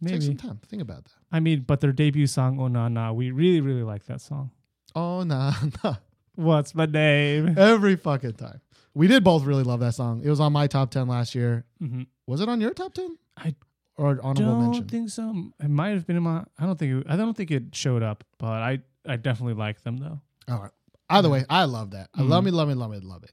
[0.00, 0.18] Maybe.
[0.18, 0.60] Take some time.
[0.66, 1.12] Think about that.
[1.32, 4.50] I mean, but their debut song, Oh Na Na, we really, really like that song.
[4.94, 5.52] Oh nah,
[5.84, 5.94] nah.
[6.34, 7.54] What's my name?
[7.58, 8.60] Every fucking time.
[8.94, 10.22] We did both really love that song.
[10.24, 11.64] It was on my top 10 last year.
[11.78, 13.16] hmm Was it on your top 10?
[13.36, 13.54] I
[13.96, 14.88] or honorable don't mention?
[14.88, 15.34] think so.
[15.62, 16.44] It might have been in my.
[16.58, 17.04] I don't think.
[17.06, 18.78] It, I don't think it showed up, but I.
[19.08, 20.20] I definitely like them though.
[20.48, 20.70] All right.
[21.08, 22.10] Either way, I love that.
[22.14, 22.46] I love Mhm.
[22.46, 23.30] me, love me, love me, love it.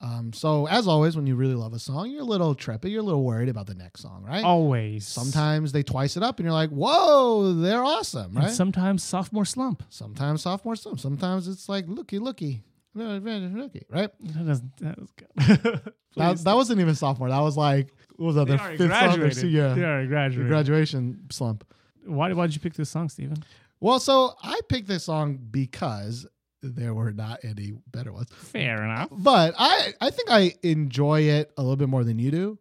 [0.00, 3.00] Um, so as always, when you really love a song, you're a little trepid, you're
[3.00, 4.44] a little worried about the next song, right?
[4.44, 5.06] Always.
[5.06, 8.50] Sometimes they twice it up, and you're like, "Whoa, they're awesome!" And Right?
[8.50, 9.82] sometimes sophomore slump.
[9.88, 11.00] sometimes sophomore slump.
[11.00, 12.62] Sometimes it's like, "Looky, looky,
[12.94, 14.10] looky," right?
[14.20, 14.76] That doesn't.
[14.78, 15.80] That was good.
[16.16, 17.30] that, that wasn't even sophomore.
[17.30, 18.46] That was like, what was that?
[18.48, 19.36] They The fifth song or graduated.
[19.38, 20.48] so- yeah, They already the graduated.
[20.48, 21.64] graduation slump.
[22.04, 22.32] Why?
[22.34, 23.42] Why did you pick this song, Steven?
[23.80, 26.26] Well, so I picked this song because
[26.74, 28.28] there were not any better ones.
[28.34, 29.08] Fair enough.
[29.12, 32.58] But I, I think I enjoy it a little bit more than you do.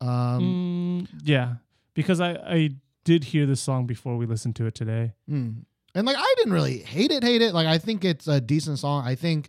[0.00, 1.54] Um, Mm, yeah,
[1.94, 2.70] because I I
[3.04, 5.12] did hear this song before we listened to it today.
[5.28, 5.64] mm.
[5.94, 7.52] And like I didn't really hate it, hate it.
[7.52, 9.04] Like I think it's a decent song.
[9.06, 9.48] I think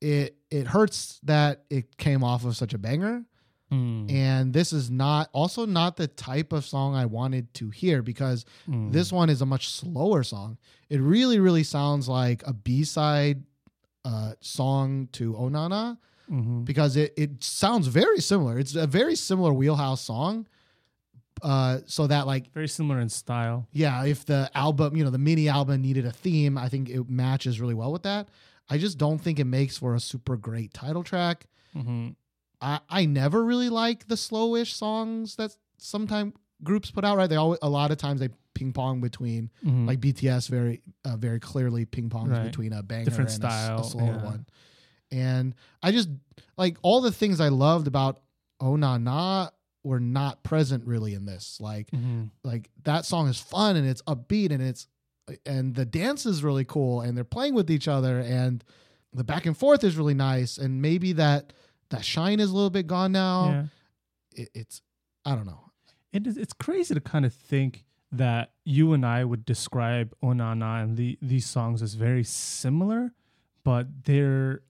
[0.00, 3.24] it it hurts that it came off of such a banger.
[3.70, 8.02] Mm, And this is not also not the type of song I wanted to hear
[8.02, 8.90] because mm.
[8.92, 10.58] this one is a much slower song.
[10.88, 13.44] It really, really sounds like a B side
[14.04, 15.98] uh, song to Onana
[16.30, 16.64] Mhm.
[16.64, 18.58] because it, it sounds very similar.
[18.58, 20.46] It's a very similar wheelhouse song.
[21.42, 23.66] Uh, so that like very similar in style.
[23.72, 27.08] yeah, if the album, you know, the mini album needed a theme, I think it
[27.08, 28.28] matches really well with that.
[28.68, 31.46] I just don't think it makes for a super great title track.
[31.72, 32.10] hmm
[32.60, 37.16] I, I never really like the slowish songs that sometimes groups put out.
[37.16, 40.82] Right, they always a lot of times they ping pong between hmm like BTS very
[41.04, 42.42] uh, very clearly ping pongs Right.
[42.42, 44.24] between a banger Different and a s- a, style, slower yeah.
[44.24, 44.46] one.
[45.12, 46.08] And I just
[46.56, 48.20] like all the things I loved about
[48.60, 49.48] Oh Na Na
[49.82, 51.58] were not present really in this.
[51.60, 54.86] Like hmm like that song is fun and it's upbeat and it's
[55.46, 58.64] and the dance is really cool and they're playing with each other and
[59.12, 61.52] the back and forth is really nice and maybe that
[61.90, 63.50] that shine is a little bit gone now.
[63.50, 64.42] Yeah.
[64.42, 64.82] It, it's
[65.24, 65.60] I don't know.
[66.12, 70.82] It is, it's crazy to kind of think that you and I would describe Onana
[70.82, 73.12] and the, these songs as very similar,
[73.64, 74.62] but they're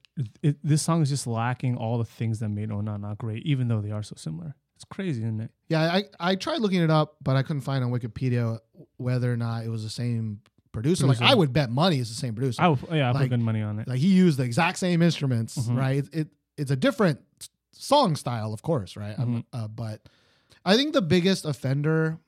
[0.43, 3.81] it, this song is just lacking all the things that made Onana great, even though
[3.81, 4.55] they are so similar.
[4.75, 5.51] It's crazy, isn't it?
[5.69, 8.59] Yeah, I, I tried looking it up, but I couldn't find on Wikipedia
[8.97, 11.07] whether or not it was the same producer.
[11.07, 12.61] Like I would bet money it's the same producer.
[12.61, 13.87] I would, yeah, I Like- put good money on it.
[13.87, 15.77] like he used the exact same instruments, Mhm.
[15.77, 15.97] right?
[15.97, 16.27] It, it
[16.61, 17.19] it's a different
[17.73, 19.17] song style, of course, right?
[19.17, 19.43] Mhm.
[19.53, 20.07] uh, but
[20.63, 22.19] I think the biggest offender.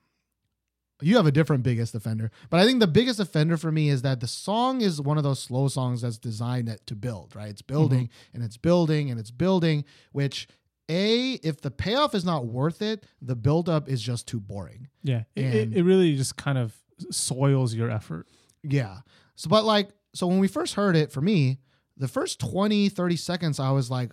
[1.02, 4.04] You have a different biggest offender, but I think the biggest offender for me is
[4.04, 7.50] that the song is one of those slow songs that's designed to build, right?
[7.50, 10.48] It's building and it's building and it's building, which
[10.90, 14.88] a if the payoff is not worth it, the buildup is just too boring.
[15.04, 16.74] yeah, it, it, it really just kind of
[17.12, 18.28] soils your effort.
[18.64, 19.00] Yeah.
[19.36, 21.60] So, but like, so when we first heard it for me,
[21.98, 24.12] the first 20, 30 seconds, I was like,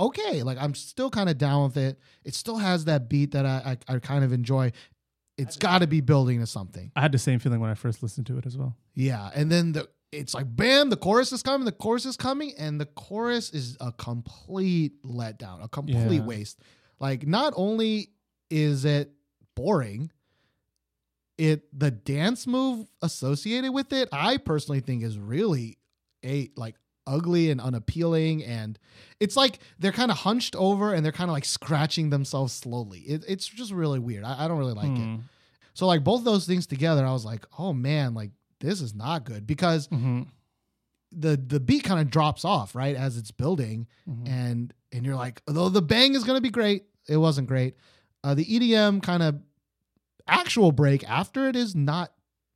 [0.00, 1.98] okay, like I'm still kind of down with it.
[2.24, 4.72] It still has that beat that I, I, I kind of enjoy.
[5.36, 6.90] It's got to be building to something.
[6.96, 8.76] I had the same feeling when I first listened to it as well.
[8.94, 9.30] Yeah.
[9.34, 12.80] And then the, it's like, bam, the chorus is coming, the chorus is coming, and
[12.80, 16.24] the chorus is a complete letdown, a complete Yeah.
[16.24, 16.60] waste.
[16.98, 18.10] Like, not only
[18.50, 19.12] is it
[19.54, 20.10] boring,
[21.36, 25.78] it the dance move associated with it, I personally think is really
[26.24, 26.74] a like
[27.08, 28.78] ugly and unappealing and
[29.20, 33.00] it's like they're kind of hunched over and they're kind of like scratching themselves slowly.
[33.00, 34.22] It, it's just really weird.
[34.24, 35.02] I, I don't really like it.
[35.02, 35.16] Hmm.
[35.74, 39.24] So like both those things together, I was like, oh man, like this is not
[39.24, 40.26] good because Mhm.
[41.12, 44.28] the the beat kind of drops off right as it's building, Mhm.
[44.28, 47.74] and and you're like, though the bang is gonna be great, it wasn't great.
[48.24, 49.40] Uh, the EDM kind of
[50.26, 52.12] actual break after it is not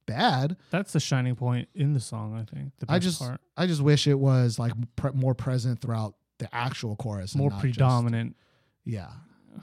[0.07, 0.57] bad.
[0.71, 2.35] That's the shining point in the song.
[2.35, 3.41] I think the best I just part.
[3.57, 7.63] I just wish it was like pre- more present throughout the actual chorus, more not
[7.63, 8.37] just- predominant.
[8.85, 9.09] yeah,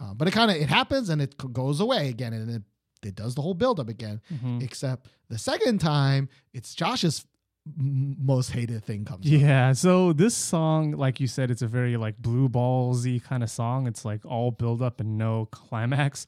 [0.02, 2.64] uh, but it kind of it happens and it goes away again, and it
[3.06, 4.22] it does the whole build up again.
[4.34, 4.62] Mhm.
[4.62, 7.26] Except the second time, it's Josh's
[7.78, 9.26] most hated thing comes.
[9.26, 9.32] up.
[9.32, 13.50] Yeah, so this song, like you said, it's a very like blue ballsy kind of
[13.50, 13.88] song.
[13.88, 16.26] It's like all build up and no climax.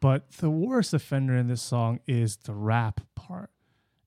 [0.00, 3.50] But the worst offender in this song is the rap part.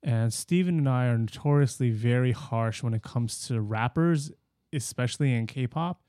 [0.02, 4.32] And Steven and I are notoriously very harsh when it comes to rappers,
[4.72, 6.02] especially in K-pop,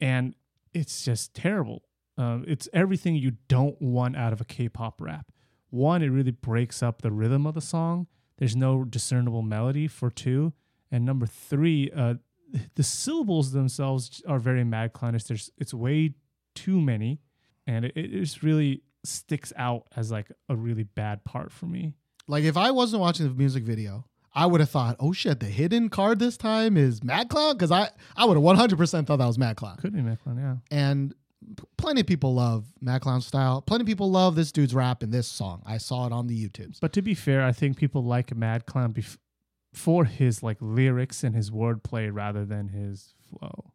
[0.00, 0.34] and
[0.72, 1.82] it's just terrible.
[2.16, 5.30] Um, it's everything you don't want out of a K-pop rap.
[5.68, 8.06] One, it really breaks up the rhythm of the song.
[8.38, 10.54] There's no discernible melody for two,
[10.90, 12.14] and number three, uh,
[12.74, 15.24] the syllables themselves are very mad clownish.
[15.24, 16.14] There's it's way
[16.54, 17.20] too many,
[17.66, 21.94] and it, it just really sticks out as like a really bad part for me.
[22.28, 25.46] Like if I wasn't watching the music video, I would have thought, "Oh shit, the
[25.46, 29.06] hidden card this time is Mad Clown," because I I would have one hundred percent
[29.06, 29.76] thought that was Mad Clown.
[29.76, 30.76] Could be mad clown, yeah.
[30.76, 31.14] And
[31.56, 33.62] p- plenty of people love Mad Clown style.
[33.62, 35.62] Plenty of people love this dude's rap in this song.
[35.64, 36.80] I saw it on the YouTubes.
[36.80, 39.18] But to be fair, I think people like Mad Clown bef-
[39.72, 43.72] for his like lyrics and his wordplay rather than his flow.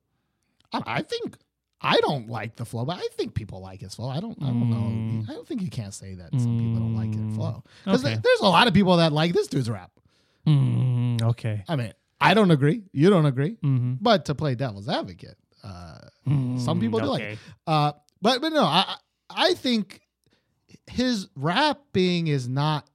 [0.73, 1.37] I, I think
[1.83, 4.09] I don't like the flow, but I think people like his flow.
[4.09, 4.37] I don't.
[4.41, 5.27] I don't Mm.
[5.27, 5.33] know.
[5.33, 7.27] I don't think you can't say that some people don't like Mm.
[7.27, 8.15] his flow because Okay.
[8.23, 9.91] there's a lot of people that like this dude's rap.
[10.47, 11.63] Mm, okay.
[11.67, 12.83] I mean, I don't agree.
[12.93, 13.51] You don't agree.
[13.63, 13.95] Mm-hmm.
[14.01, 15.97] But to play devil's advocate, uh,
[16.57, 17.39] some people do like it.
[17.67, 18.95] Uh, but but no, I
[19.29, 20.01] I think
[20.87, 22.87] his rapping is not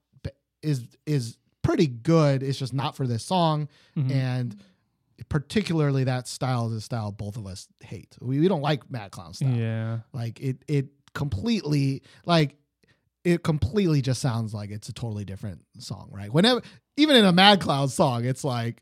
[0.63, 2.43] is is pretty good.
[2.43, 4.11] It's just not for this song, Mhm.
[4.11, 4.55] and
[5.29, 8.15] particularly that style is a style both of us hate.
[8.21, 9.49] We, we don't like Mad Clown style.
[9.49, 9.99] Yeah.
[10.13, 12.55] Like it it completely like
[13.23, 16.31] it completely just sounds like it's a totally different song, right?
[16.31, 16.61] Whenever
[16.95, 18.81] even in a Mad Clown song, it's like,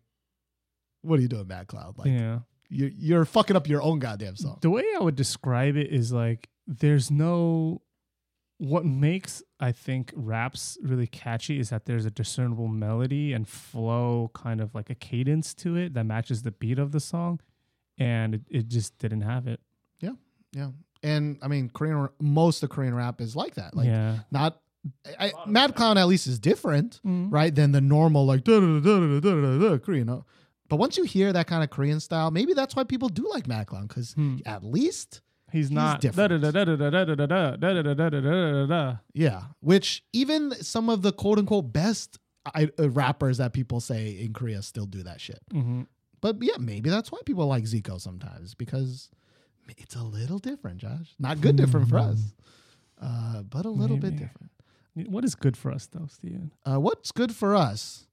[1.01, 1.93] what are you doing, Mad Clown?
[1.97, 2.39] Like yeah.
[2.69, 4.59] you you're fucking up your own goddamn song.
[4.61, 7.81] The way I would describe it is like there's no
[8.57, 14.31] what makes I think raps really catchy is that there's a discernible melody and flow,
[14.33, 17.39] kind of like a cadence to it that matches the beat of the song,
[17.97, 19.59] and it, it just didn't have it.
[19.99, 20.11] Yeah.
[20.53, 20.69] Yeah,
[21.03, 23.75] and I mean, Korean most of Korean rap is like that.
[23.75, 24.61] Like yeah, not
[25.19, 27.29] I, Mad Clown at least is different, Mhm.
[27.31, 27.53] right?
[27.53, 30.23] Than the normal like da da da da da da Korean.
[30.69, 33.47] But once you hear that kind of Korean style, maybe that's why people do like
[33.47, 34.37] Mad Clown because Hmm.
[34.45, 35.19] at least
[35.55, 36.01] He's not.
[39.13, 42.19] Yeah, which even some of the quote unquote best
[42.77, 45.41] rappers that people say in Korea still do that shit.
[46.21, 49.09] But yeah, maybe that's why people like Zico sometimes because
[49.77, 51.13] it's a little different, Josh.
[51.19, 52.33] Not good different for us,
[53.01, 54.17] uh, but a little maybe.
[54.17, 54.51] bit different.
[55.11, 56.51] What is good for us, though, Steven?
[56.65, 58.07] Uh, what's good for us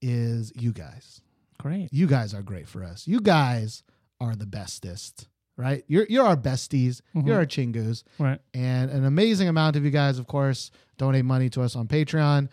[0.00, 1.20] is you guys.
[1.58, 1.88] Great.
[1.92, 3.06] You guys are great for us.
[3.06, 3.82] You guys
[4.20, 5.84] are the bestest right?
[5.86, 7.00] You're you're our besties.
[7.14, 7.26] Mhm.
[7.26, 8.02] You're our chingus.
[8.18, 8.40] Right.
[8.54, 12.48] and an amazing amount of you guys, of course, donate money to us on Patreon.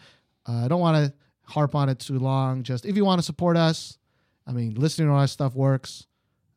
[0.48, 1.14] Uh, I don't want to
[1.52, 2.64] harp on it too long.
[2.64, 3.98] Just if you want to support us,
[4.48, 6.06] I mean, listening to our stuff works.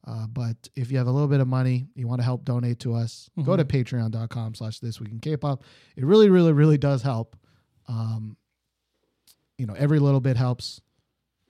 [0.05, 2.81] Uh, but if you have a little bit of money, you want to help donate
[2.81, 5.63] to us, go to patreon.com slash this week in K-pop.
[5.97, 7.37] It really, really, really does help.
[7.87, 8.37] Um,
[9.59, 10.81] you know, every little bit helps.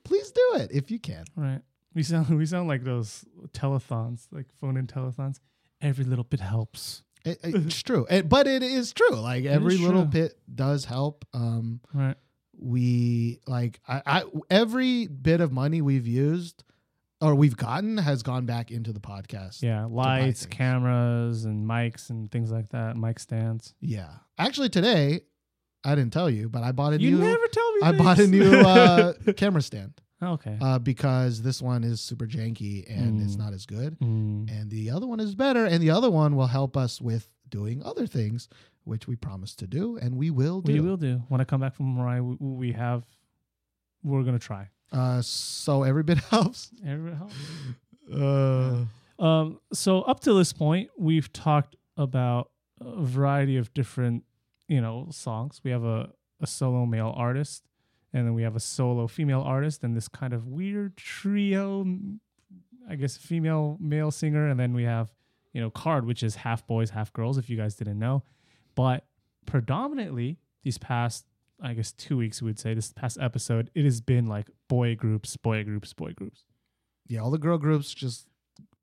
[0.04, 1.24] Please do it if you can.
[1.34, 1.62] Right.
[1.94, 5.38] We sound we sound like those telethons, like phone in telethons.
[5.80, 7.02] Every little bit helps.
[7.24, 8.06] It- it's true.
[8.10, 9.16] It- but it is true.
[9.16, 10.10] Like every little true.
[10.22, 11.24] bit does help.
[11.34, 12.16] Um, Right.
[12.58, 16.64] we like I, I every bit of money we've used
[17.20, 19.62] or we've gotten has gone back into the podcast.
[19.62, 19.84] Yeah.
[19.84, 22.96] Lights, cameras, and mics and things like that.
[22.96, 23.74] Mic stands.
[23.80, 24.08] Yeah.
[24.38, 25.20] Actually today,
[25.84, 27.80] I didn't tell you, but I bought a You new You never tell me.
[27.82, 30.56] I bought a new uh, camera stand okay.
[30.60, 33.38] uh, because this one is super janky and it's Mm.
[33.38, 33.98] not as good.
[34.00, 34.50] Mm.
[34.50, 35.64] And the other one is better.
[35.66, 38.48] And the other one will help us with doing other things,
[38.84, 40.72] which we promised to do and we will do.
[40.72, 41.22] We will do.
[41.28, 43.04] When I come back from Mariah, we, we have.
[44.02, 44.68] We're gonna try.
[44.90, 46.70] Uh, so every bit helps.
[46.86, 47.30] Everybody help.
[48.12, 48.84] Uh,
[49.18, 52.50] Um, so up to this point, we've talked about
[52.80, 54.24] a variety of different,
[54.66, 55.60] you know, songs.
[55.62, 56.10] We have a,
[56.40, 57.62] a solo male artist,
[58.12, 61.86] and then we have a solo female artist, and this kind of weird trio,
[62.88, 65.12] i guess, female male singer, and then we have,
[65.52, 67.38] you know, KARD, which is half boys, half girls.
[67.38, 68.22] If you guys didn't know,
[68.74, 69.04] but
[69.46, 71.26] predominantly these past,
[71.60, 74.94] I guess, two weeks, we would say this past episode, it has been like boy
[74.94, 76.44] groups, boy groups, boy groups.
[77.08, 78.26] yeah, all the girl groups just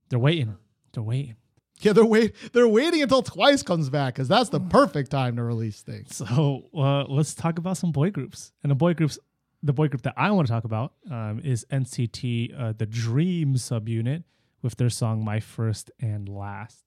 [0.10, 0.56] They're waiting.
[0.94, 1.36] They're waiting.
[1.80, 5.44] Yeah, they're wait they're waiting until Twice comes back because that's the perfect time to
[5.44, 6.18] release things.
[6.18, 8.52] So uh, let's talk about some boy groups.
[8.64, 9.18] And the boy groups,
[9.64, 13.56] the boy group that I want to talk about um, is NCT, uh, the Dream
[13.56, 14.24] subunit,
[14.62, 16.84] with their song "My First and Last."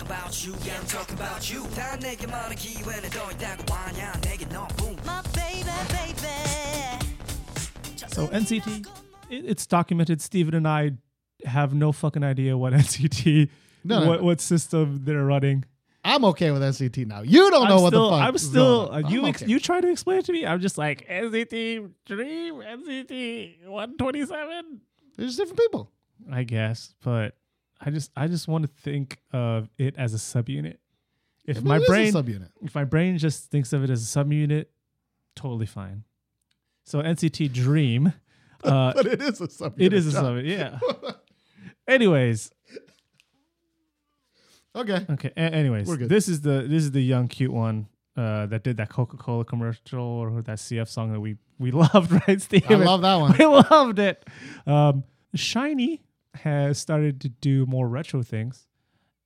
[0.00, 4.46] about you yeah I'm talking about you 다 내게 말할 기회는 더 있다고 하냐 내게
[4.48, 6.28] 너무 My baby baby
[8.08, 8.86] So NCT,
[9.30, 10.20] it, it's documented.
[10.20, 10.92] Steven and I
[11.46, 13.48] have no fucking idea what NCT,
[13.84, 14.26] No, no, what, no.
[14.26, 15.64] what system they're running.
[16.04, 17.22] I'm okay with NCT now.
[17.22, 18.28] You don't know I'm what still, the fuck.
[18.28, 18.86] I'm is still.
[18.88, 19.04] going on.
[19.06, 19.50] uh, you I'm ex- okay.
[19.50, 20.44] you try to explain it to me.
[20.44, 24.80] I'm just like NCT Dream, NCT 127.
[25.16, 25.90] There's different people.
[26.30, 27.34] I guess, but
[27.79, 30.77] I just I just want to think of it as a subunit.
[31.45, 32.49] If I mean, my it is a brain subunit.
[32.61, 34.65] if my brain just thinks of it as a subunit,
[35.35, 36.03] totally fine.
[36.85, 38.13] So NCT Dream,
[38.63, 39.81] uh, but it is a subunit.
[39.81, 40.47] it is a subunit.
[40.47, 40.79] Yeah.
[41.87, 42.51] Anyways,
[44.75, 45.05] Okay.
[45.09, 45.31] okay.
[45.35, 48.89] A- anyways, this is the this is the young cute one uh, that did that
[48.89, 52.69] Coca Cola commercial or that CF song that we we loved, right, Steve?
[52.69, 53.35] I love that one.
[53.37, 54.23] We loved it.
[54.67, 55.03] Um,
[55.35, 56.01] SHINee
[56.35, 58.67] has started to do more retro things,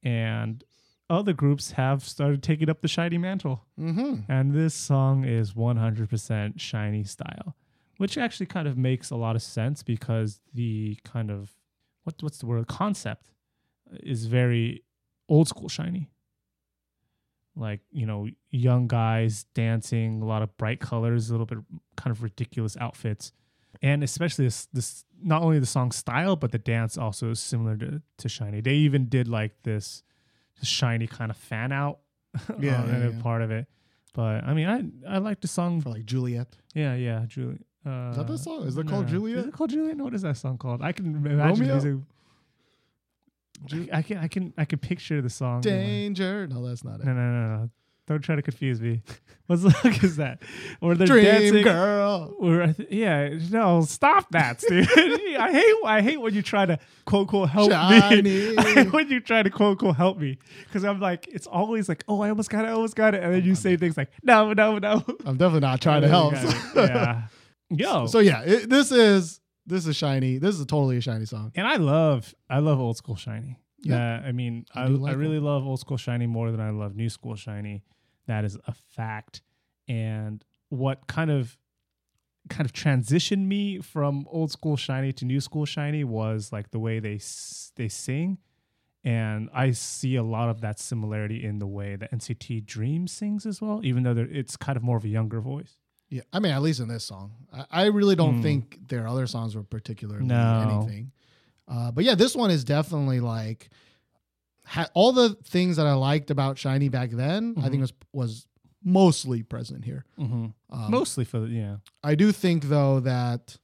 [0.03, 0.63] and
[1.09, 3.65] other groups have started taking up the SHINee mantle.
[3.77, 4.31] Mm-hmm.
[4.31, 6.07] And this song is 100%
[6.57, 7.55] SHINee style,
[7.97, 11.51] which actually kind of makes a lot of sense because the kind of
[12.03, 13.29] what what's the word concept
[14.01, 14.83] is very
[15.27, 16.07] old school SHINee.
[17.55, 21.57] Like you know, young guys dancing, a lot of bright colors, a little bit
[21.97, 23.33] kind of ridiculous outfits,
[23.81, 27.77] and especially this this not only the song style but the dance also is similar
[27.77, 28.63] to to SHINee.
[28.63, 30.03] They even did like this
[30.63, 31.99] SHINee kind of fan out,
[32.59, 33.21] Yeah, yeah, yeah.
[33.21, 33.67] part of it.
[34.13, 35.81] But I mean, I I like the song.
[35.81, 36.47] For like Juliet.
[36.73, 38.63] Yeah, yeah, juliet Uh, Is that the song?
[38.67, 39.37] Is it called Juliet?
[39.39, 39.97] Is it called Juliet?
[39.97, 40.81] No, what is that song called?
[40.81, 41.75] I can imagine Romeo?
[41.75, 42.05] using.
[43.93, 45.61] I can I can I can picture the song.
[45.61, 46.47] Danger.
[46.47, 47.05] No, that's not it.
[47.05, 47.69] No, no, no, no.
[48.11, 49.01] Don't try to confuse me.
[49.47, 50.41] What song is that?
[50.79, 51.63] Or they're Dream dancing.
[51.63, 52.33] girl.
[52.39, 54.87] Or th- yeah, no, stop that, dude.
[54.87, 58.23] I hate I hate when you try to quote quote help SHINee.
[58.85, 58.89] me.
[58.91, 60.37] When you try to quote quote help me
[60.67, 63.23] because I'm like it's always like oh I almost got it, I almost got it,
[63.23, 65.03] and then oh, you say things like no no no.
[65.25, 66.33] I'm definitely not trying to help.
[66.75, 67.23] yeah.
[67.69, 68.05] Yo.
[68.05, 70.39] So yeah, it, this is this is SHINee.
[70.39, 71.51] This is a totally a SHINee song.
[71.55, 73.57] and I love I love old school SHINee.
[73.81, 73.95] Yeah.
[74.21, 76.61] Yeah, I mean I I, do I like really love old school SHINee more than
[76.61, 77.81] I love new school SHINee.
[78.27, 79.41] That is a fact.
[79.87, 81.57] And what kind of
[82.49, 86.79] kind of transitioned me from old school SHINee to new school SHINee was like the
[86.79, 87.19] way they
[87.75, 88.37] they sing.
[89.03, 93.45] And I see a lot of that similarity in the way that NCT Dream sings
[93.47, 95.77] as well, even though it's kind of more of a younger voice.
[96.09, 98.43] Yeah, I mean, at least in this song, I, I really don't Mm.
[98.43, 100.59] think their other songs were particularly No.
[100.83, 101.11] anything.
[101.67, 103.69] Uh, but yeah, this one is definitely like
[104.71, 107.55] ha- all the things that I liked about SHINee back then.
[107.57, 107.69] I Mhm.
[107.71, 108.47] think was was
[108.83, 110.05] mostly present here.
[110.19, 110.45] Mm-hmm.
[110.75, 111.75] Um, Mostly for the, yeah.
[112.03, 113.57] I do think though that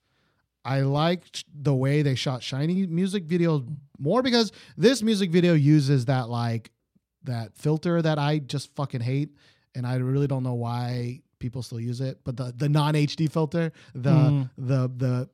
[0.63, 3.65] I liked the way they shot SHINee music videos
[3.97, 6.71] more because this music video uses that like
[7.23, 9.29] that filter that I just fucking hate,
[9.75, 12.19] and I really don't know why people still use it.
[12.23, 14.49] But the the non HD filter, the Mhm.
[14.57, 15.29] the the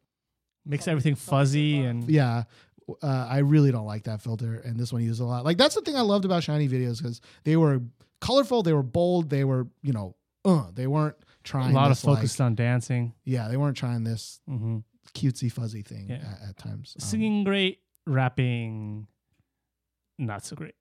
[0.65, 2.43] Makes everything fuzzy and yeah.
[3.01, 5.45] Uh, I really don't like that filter, and this one uses a lot.
[5.45, 7.81] Like that's the thing I loved about SHINee videos because they were
[8.21, 10.15] colorful, they were bold, they were you know,
[10.45, 13.13] uh, they weren't trying a lot of focused like- on dancing.
[13.25, 14.79] yeah, they weren't trying this Mm-hmm.
[15.13, 16.15] cutesy fuzzy thing Yeah.
[16.41, 16.95] at, at times.
[16.97, 19.07] Um, Singing great, rapping
[20.17, 20.75] not so great.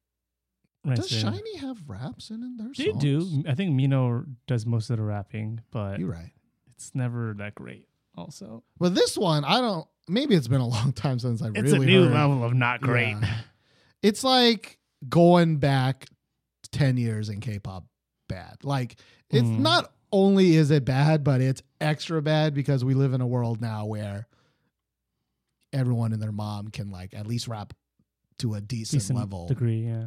[0.85, 3.01] Right, does SHINee have raps in, in their They songs?
[3.03, 3.45] do.
[3.49, 6.33] I think Minho does most of the rapping, but You're right.
[6.75, 7.87] it's never that great.
[8.17, 9.87] Also, But this one, I don't.
[10.09, 12.13] Maybe it's been a long time since I it's really a new heard.
[12.15, 13.17] level of not great.
[13.21, 13.35] Yeah.
[14.03, 14.79] It's like
[15.09, 16.07] going back
[16.73, 17.85] ten years in K-pop
[18.29, 18.57] bad.
[18.65, 18.97] Like
[19.31, 19.61] it's Mm.
[19.61, 23.61] not only is it bad, but it's extra bad because we live in a world
[23.61, 24.27] now where
[25.73, 27.73] everyone and their mom can like at least rap
[28.39, 29.47] to a decent, Decent level.
[29.47, 29.87] degree.
[29.87, 30.07] Yeah.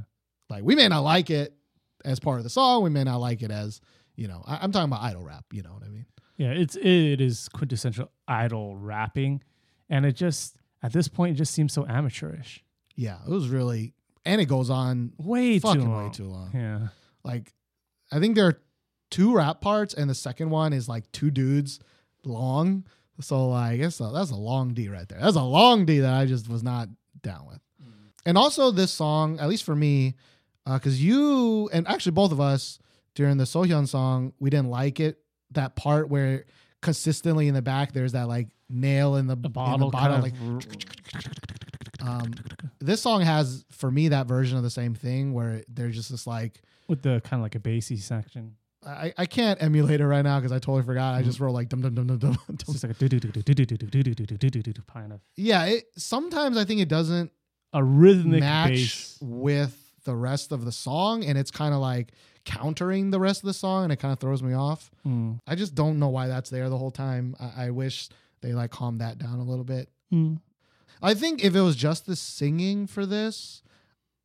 [0.49, 1.55] Like we may not like it
[2.03, 3.79] as part of the song, we may not like it as
[4.17, 4.43] you know.
[4.45, 5.45] I, I'm talking about idol rap.
[5.51, 6.05] You know what I mean?
[6.37, 9.41] Yeah, it's it is quintessential idol rapping,
[9.89, 12.63] and it just at this point it just seems so amateurish.
[12.95, 13.93] Yeah, it was really,
[14.25, 16.11] and it goes on Way fucking too way long.
[16.11, 16.49] too long.
[16.53, 16.87] Yeah,
[17.23, 17.53] Like,
[18.11, 18.61] I think there are
[19.11, 21.79] two rap parts, and the second one is like two dudes
[22.23, 22.85] long.
[23.21, 25.19] So like, I guess uh, that's a long D right there.
[25.21, 26.89] That's a long D that I just was not
[27.21, 27.59] down with.
[28.25, 30.15] And also this song, at least for me,
[30.65, 32.79] because you and actually both of us
[33.13, 35.19] during the Sohyun song, we didn't like it.
[35.51, 36.45] That part where
[36.85, 40.21] consistently in the back there's that like nail in the, the in bottle, the bottle,
[40.21, 40.33] like
[42.01, 42.33] um,
[42.79, 46.27] this song has for me that version of the same thing where there's just this
[46.27, 48.55] like with the kind of like a bassy section.
[48.85, 51.15] I, I can't emulate it right now because I totally forgot.
[51.15, 52.37] I just wrote like dum dum dum dum dum.
[52.49, 54.49] It's just like a do do do do do do do do do do do
[54.61, 57.31] do do kind of Yeah, it sometimes I think it doesn't
[57.73, 59.17] a rhythmic match bass.
[59.21, 62.11] with the rest of the song and it's kind of like
[62.45, 64.91] countering the rest of the song and it kind of throws me off.
[65.05, 65.39] Mm.
[65.47, 67.35] I just don't know why that's there the whole time.
[67.39, 68.09] I, I wish
[68.41, 69.89] they like calmed that down a little bit.
[70.13, 70.39] Mm.
[71.01, 73.61] I think if it was just the singing for this,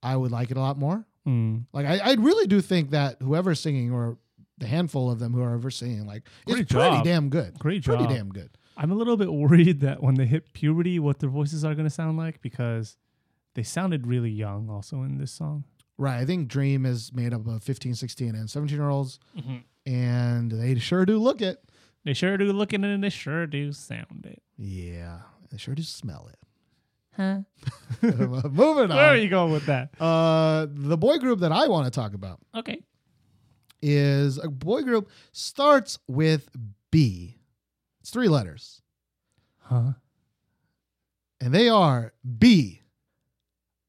[0.03, 1.05] I would like it a lot more.
[1.27, 1.65] Mm.
[1.73, 4.19] Like I, I really do think that whoever's singing or
[4.59, 7.59] the handful of them who are ever singing, like it's Great pretty damn good.
[7.59, 8.13] Great Pretty job.
[8.13, 8.51] damn good.
[8.77, 11.87] I'm a little bit worried that when they hit puberty, what their voices are going
[11.87, 12.97] to sound like because
[13.55, 15.65] they sounded really young also in this song.
[16.01, 16.19] Right.
[16.19, 19.19] I think Dream is made up of 15, 16, and 17 year olds.
[19.85, 21.63] And they sure do look it.
[22.05, 24.43] They sure do look it and they sure do sound it.
[24.57, 25.19] Yeah.
[25.51, 26.39] They sure do smell it.
[27.17, 27.41] Huh?
[28.03, 28.97] Moving on.
[28.97, 29.91] Where are you going with that?
[30.01, 32.81] Uh, the boy group that I want to talk about Okay.
[33.83, 36.49] is a boy group starts with
[36.91, 37.37] B.
[38.01, 38.81] It's three letters.
[39.59, 39.93] Huh?
[41.43, 42.81] And they are B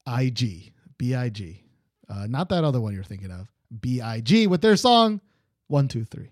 [0.05, 0.73] I G.
[0.97, 1.63] B I G.
[2.11, 3.49] Uh, not that other one you're thinking of,
[3.79, 5.21] B.I.G., with their song
[5.67, 6.31] One, Two, Three.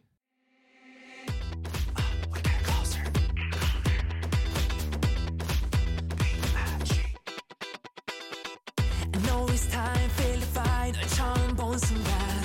[9.71, 12.38] time, feel fine, a charm, bones, and.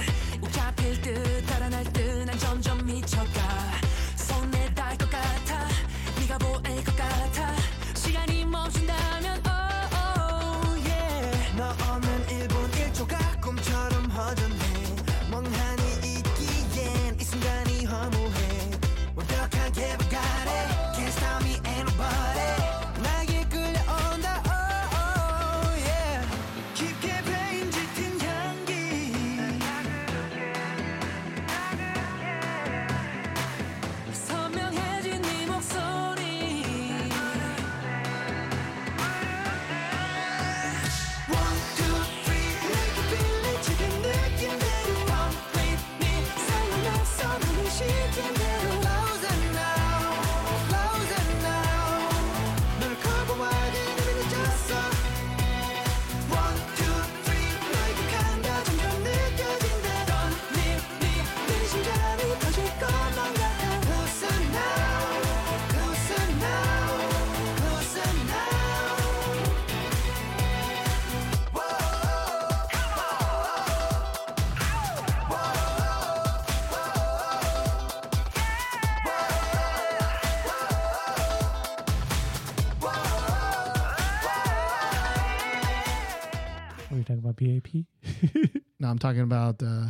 [87.25, 88.53] About BAP?
[88.81, 89.87] No, I'm talking about uh,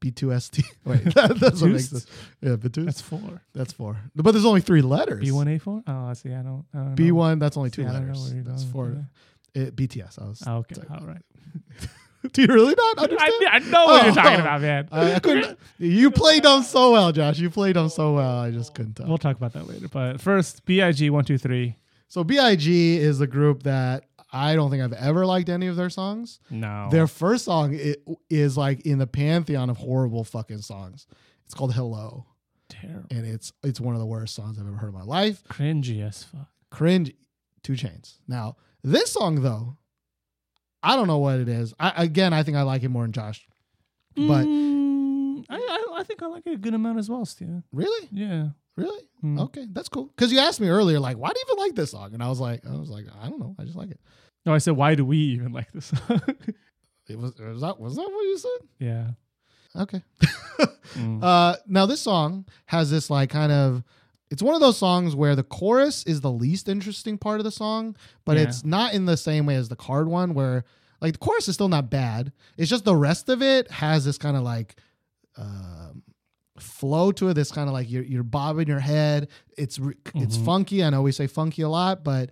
[0.00, 0.64] B2ST.
[0.84, 2.06] Wait, that, that's what makes this.
[2.40, 2.84] Yeah, B2.
[2.84, 3.42] That's four.
[3.52, 3.98] that's four.
[4.14, 5.28] But there's only three letters.
[5.28, 5.82] B1A4?
[5.86, 6.32] Oh, I see.
[6.32, 6.94] I don't, I don't know.
[6.94, 8.32] B1, that's only two See, know letters.
[8.44, 9.04] That's four.
[9.54, 10.22] It, BTS.
[10.22, 10.42] I was.
[10.46, 10.80] Oh, okay.
[10.90, 11.22] All right.
[12.32, 13.32] Do you really not understand?
[13.48, 14.40] I, I know what Oh, you're talking oh.
[14.40, 14.88] about, man.
[14.90, 15.58] I, I couldn't.
[15.78, 17.38] You played them so well, Josh.
[17.38, 18.38] You played them so well.
[18.38, 19.06] I just couldn't tell.
[19.06, 19.88] We'll talk about that later.
[19.88, 21.76] But first, BIG one two three.
[22.08, 25.90] So Big is a group that I don't think I've ever liked any of their
[25.90, 26.38] songs.
[26.50, 26.88] No.
[26.90, 27.78] Their first song
[28.28, 31.06] is like in the pantheon of horrible fucking songs.
[31.46, 32.26] It's called Hello,
[32.68, 33.06] terrible.
[33.10, 35.42] and it's it's one of the worst songs I've ever heard in my life.
[35.48, 36.48] Cringy as fuck.
[36.70, 37.12] Cringe,
[37.62, 38.18] two chains.
[38.28, 39.78] Now this song though,
[40.82, 41.72] I don't know what it is.
[41.80, 43.46] I, again, I think I like it more than Josh.
[44.14, 47.64] But Mm, I, I I think I like it a good amount as well, Steven.
[47.72, 48.48] really, Yeah.
[48.76, 49.40] really, Mm.
[49.40, 50.06] okay, that's cool.
[50.16, 52.14] Because you asked me earlier, like, why do you even like this song?
[52.14, 54.00] And I was like, I was like, I don't know, I just like it.
[54.46, 56.20] No, I said, why do we even like this song?
[57.08, 58.68] It was was that was that what you said?
[58.78, 59.10] yeah.
[59.76, 60.02] Okay.
[60.94, 61.22] Mm.
[61.22, 63.84] Uh, now this song has this like kind of.
[64.30, 67.50] It's one of those songs where the chorus is the least interesting part of the
[67.50, 67.94] song,
[68.24, 68.44] but Yeah.
[68.44, 70.64] it's not in the same way as the KARD one, where
[71.02, 72.32] like the chorus is still not bad.
[72.56, 74.76] It's just the rest of it has this kind of like
[75.38, 76.02] um,
[76.58, 77.34] flow to it.
[77.34, 79.28] This kind of like you're you're bobbing your head.
[79.56, 80.82] It's re- it's funky.
[80.84, 82.30] I know we say funky a lot, but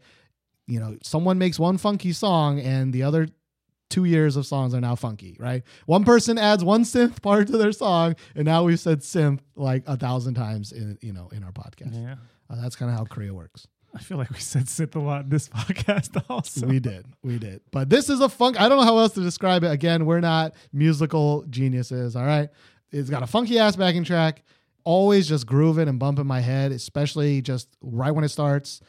[0.67, 3.29] you know someone makes one funky song and the other
[3.89, 5.63] two years of songs are now funky, right?
[5.87, 9.85] One person adds one synth part to their song, and now we've said synth like
[9.87, 11.95] a thousand times in you know in our podcast.
[11.95, 12.17] Yeah.
[12.49, 13.67] Uh, that's kind of how Korea works.
[13.95, 16.67] I feel like we said synth a lot in this podcast also.
[16.67, 17.63] We did, we did.
[17.71, 18.61] But this is a funk.
[18.61, 19.71] I don't know how else to describe it.
[19.71, 22.15] Again, we're not musical geniuses.
[22.15, 22.51] All right,
[22.93, 24.43] it's got a funky ass backing track.
[24.85, 28.81] Always just grooving and bumping my head, especially just right when it starts,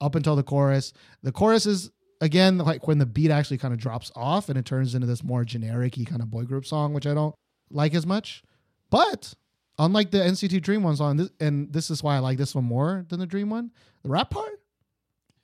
[0.00, 0.92] up until the chorus.
[1.22, 1.90] The chorus is
[2.20, 5.24] again like when the beat actually kind of drops off and it turns into this
[5.24, 7.34] more generic kind of boy group song, which I don't
[7.70, 8.42] like as much.
[8.90, 9.34] But
[9.78, 12.64] unlike the NCT Dream one song, this, and this is why I like this one
[12.64, 13.72] more than the Dream one,
[14.02, 14.60] the rap part,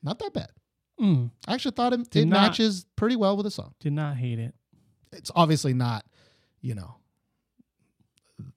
[0.03, 0.49] not that bad.
[1.01, 3.75] Mm, I actually thought it, it not- matches pretty well with the song.
[3.81, 4.55] did not hate it.
[5.13, 6.05] it's obviously not,
[6.61, 6.95] you know,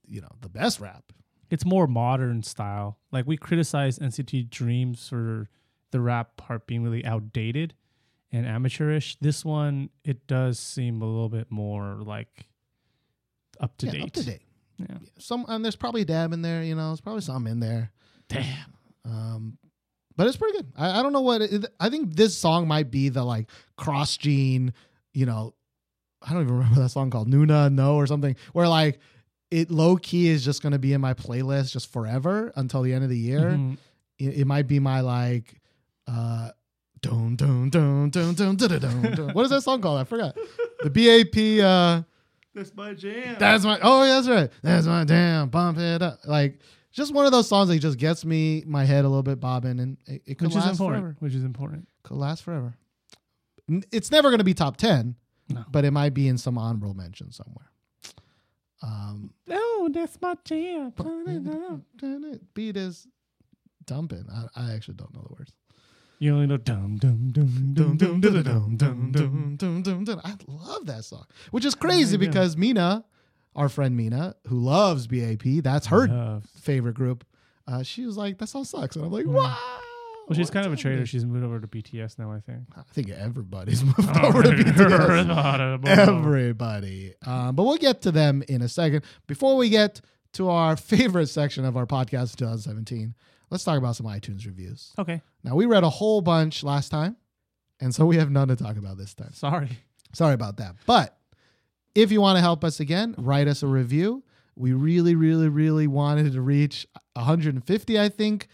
[0.09, 1.11] you know, the best rap.
[1.49, 2.97] It's more modern style.
[3.11, 5.47] Like we criticize NCT Dreams for
[5.91, 7.73] the rap part being really outdated
[8.31, 9.17] and amateurish.
[9.19, 12.47] This one, it does seem a little bit more like
[13.59, 14.03] up to Yeah, date.
[14.03, 14.41] up to date.
[14.77, 14.97] Yeah.
[15.17, 16.63] Some and there's probably a dab in there.
[16.63, 17.91] You know, there's probably some in there.
[18.29, 18.73] Damn.
[19.05, 19.57] Um,
[20.15, 20.71] but it's pretty good.
[20.77, 22.15] I, I don't know what it, I think.
[22.15, 24.73] This song might be the like cross gene.
[25.13, 25.55] You know,
[26.21, 28.35] I don't even remember that song called Nuna No or something.
[28.53, 28.99] Where like
[29.51, 32.93] it low key is just going to be in my playlist just forever until the
[32.93, 33.51] end of the year.
[33.51, 33.77] Mhm.
[34.17, 35.59] It, it might be my like.
[36.07, 36.51] uh
[37.01, 39.33] Dun, dun, dun, dun, dun, dun, dun, dun, dun.
[39.33, 39.99] What is that song called?
[40.01, 40.35] I forgot.
[40.83, 41.63] The BAP.
[41.63, 42.03] uh
[42.53, 43.37] That's my jam.
[43.39, 44.51] that's my oh yeah, that's right.
[44.61, 46.19] That's my damn bump it up.
[46.25, 46.59] Like
[46.91, 49.79] just one of those songs that just gets me my head a little bit bobbing
[49.79, 51.03] and it, it could which is last important.
[51.03, 51.15] forever.
[51.19, 51.87] Which is important.
[52.03, 52.73] Could last forever.
[53.91, 55.15] It's never gonna be top ten,
[55.47, 55.63] No.
[55.71, 57.68] but it might be in some honorable mention somewhere.
[58.81, 60.91] Um Oh, that's my jam.
[60.91, 62.39] Put it up.
[62.53, 63.07] beat is
[63.85, 64.25] dumping.
[64.31, 65.53] I, I actually don't know the words.
[66.19, 70.21] You only know dum dum dum Dum, dum dum, dum dum, dum dum, dum dum.
[70.23, 72.27] I love that song, which is crazy yeah.
[72.27, 73.05] because Mina,
[73.55, 77.25] our friend Mina, who loves BAP, that's her favorite group.
[77.65, 79.79] Uh, she was like, "That song sucks," and I'm like, Mm.
[80.29, 81.05] "Wow." Well, she's kind of a time traitor.
[81.05, 82.63] She's moved over to BTS now, I think.
[82.75, 85.85] I think everybody's moved over to BTS.
[85.87, 87.13] Everybody.
[87.25, 89.03] Um, but we'll get to them in a second.
[89.27, 90.01] Before we get
[90.33, 93.15] to our favorite section of our podcast, 2017,
[93.49, 94.93] let's talk about some iTunes reviews.
[94.99, 95.21] Okay.
[95.43, 97.15] Now, we read a whole bunch last time,
[97.79, 99.33] and so we have none to talk about this time.
[99.33, 99.69] Sorry.
[100.13, 100.75] Sorry about that.
[100.85, 101.17] But
[101.95, 104.23] if you want to help us again, write us a review.
[104.55, 108.47] We really, really, really wanted to reach 150, I think.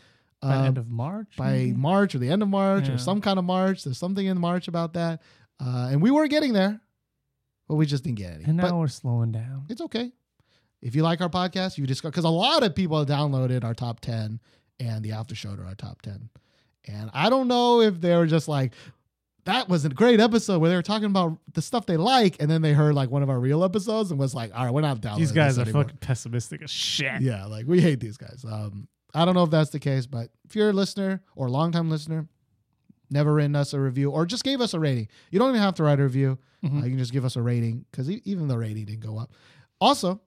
[0.47, 1.27] By the uh, end of March.
[1.37, 1.73] by maybe?
[1.73, 2.95] March or the end of March Yeah.
[2.95, 3.83] or some kind of March.
[3.83, 5.21] There's something in March about that.
[5.59, 6.79] Uh, and we were getting there,
[7.67, 8.43] but we just didn't get any.
[8.45, 9.65] And but now we're slowing down.
[9.69, 10.11] it's okay.
[10.81, 13.73] If you like our podcast, you just because a lot of people have downloaded our
[13.73, 14.39] top 10
[14.79, 16.29] and the after show to our top 10.
[16.87, 18.73] And I don't know if they were just like,
[19.45, 22.49] that was a great episode where they were talking about the stuff they like, and
[22.51, 24.81] then they heard like one of our real episodes and was like, all right, we're
[24.81, 25.83] not downloading These guys are anymore.
[25.83, 27.21] fucking pessimistic as shit.
[27.21, 28.43] Yeah, like we hate these guys.
[28.47, 31.51] Um, I don't know if that's the case, but if you're a listener or a
[31.51, 32.27] longtime listener,
[33.09, 35.75] never written us a review or just gave us a rating, you don't even have
[35.75, 36.37] to write a review.
[36.63, 36.81] Mhm.
[36.81, 39.31] Uh, you can just give us a rating because even the rating didn't go up.
[39.79, 40.21] Also,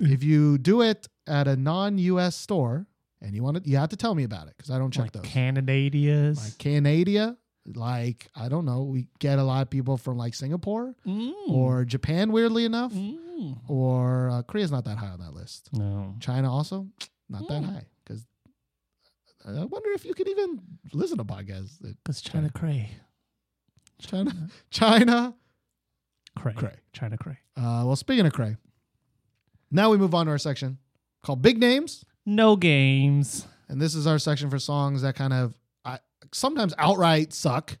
[0.00, 0.12] Mm.
[0.12, 2.34] if you do it at a non-U.S.
[2.36, 2.86] store
[3.20, 5.04] and you want to, you have to tell me about it because I don't check
[5.04, 5.32] Like those.
[5.32, 6.42] Canadias.
[6.44, 7.36] Like Canada,
[7.74, 11.32] like I don't know, we get a lot of people from like Singapore Mm.
[11.48, 13.58] or Japan, weirdly enough, Mm.
[13.68, 15.68] or uh, Korea's not that high on that list.
[15.72, 16.14] No.
[16.20, 16.88] China also
[17.28, 17.70] not that Hmm.
[17.74, 18.26] high because
[19.44, 20.60] I wonder if you could even
[20.92, 21.80] listen to podcasts.
[21.82, 22.90] Because China cray.
[24.00, 25.34] China, China.
[26.36, 26.54] Cray.
[26.54, 26.74] Cray.
[26.92, 27.38] China cray.
[27.56, 28.56] Uh, well, speaking of cray,
[29.70, 30.78] now we move on to our section
[31.22, 33.46] called Big Names, No games.
[33.68, 35.54] and this is our section for songs that kind of
[35.84, 35.98] I,
[36.32, 37.78] sometimes outright suck,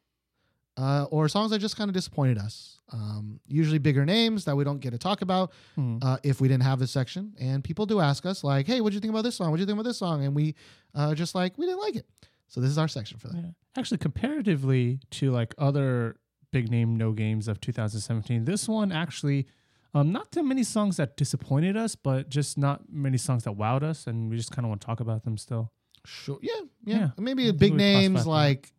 [0.76, 2.78] uh, or songs that just kind of disappointed us.
[2.92, 5.98] Um, usually bigger names that we don't get to talk about Hmm.
[6.02, 7.34] uh, if we didn't have this section.
[7.40, 9.50] And people do ask us, like, "Hey, what do you think about this song?
[9.50, 10.54] What do you think about this song?" And we
[10.94, 12.06] uh, just like we didn't like it.
[12.48, 13.36] So this is our section for that.
[13.36, 13.50] Yeah.
[13.76, 16.16] Actually, comparatively to like other
[16.52, 19.46] big name no games of 2017, this one actually,
[19.94, 23.82] um, not too many songs that disappointed us, but just not many songs that wowed
[23.82, 25.72] us, and we just kind of want to talk about them still.
[26.04, 26.38] Sure.
[26.42, 26.52] Yeah.
[26.84, 26.96] Yeah.
[26.98, 27.10] Yeah.
[27.18, 28.70] Maybe big names like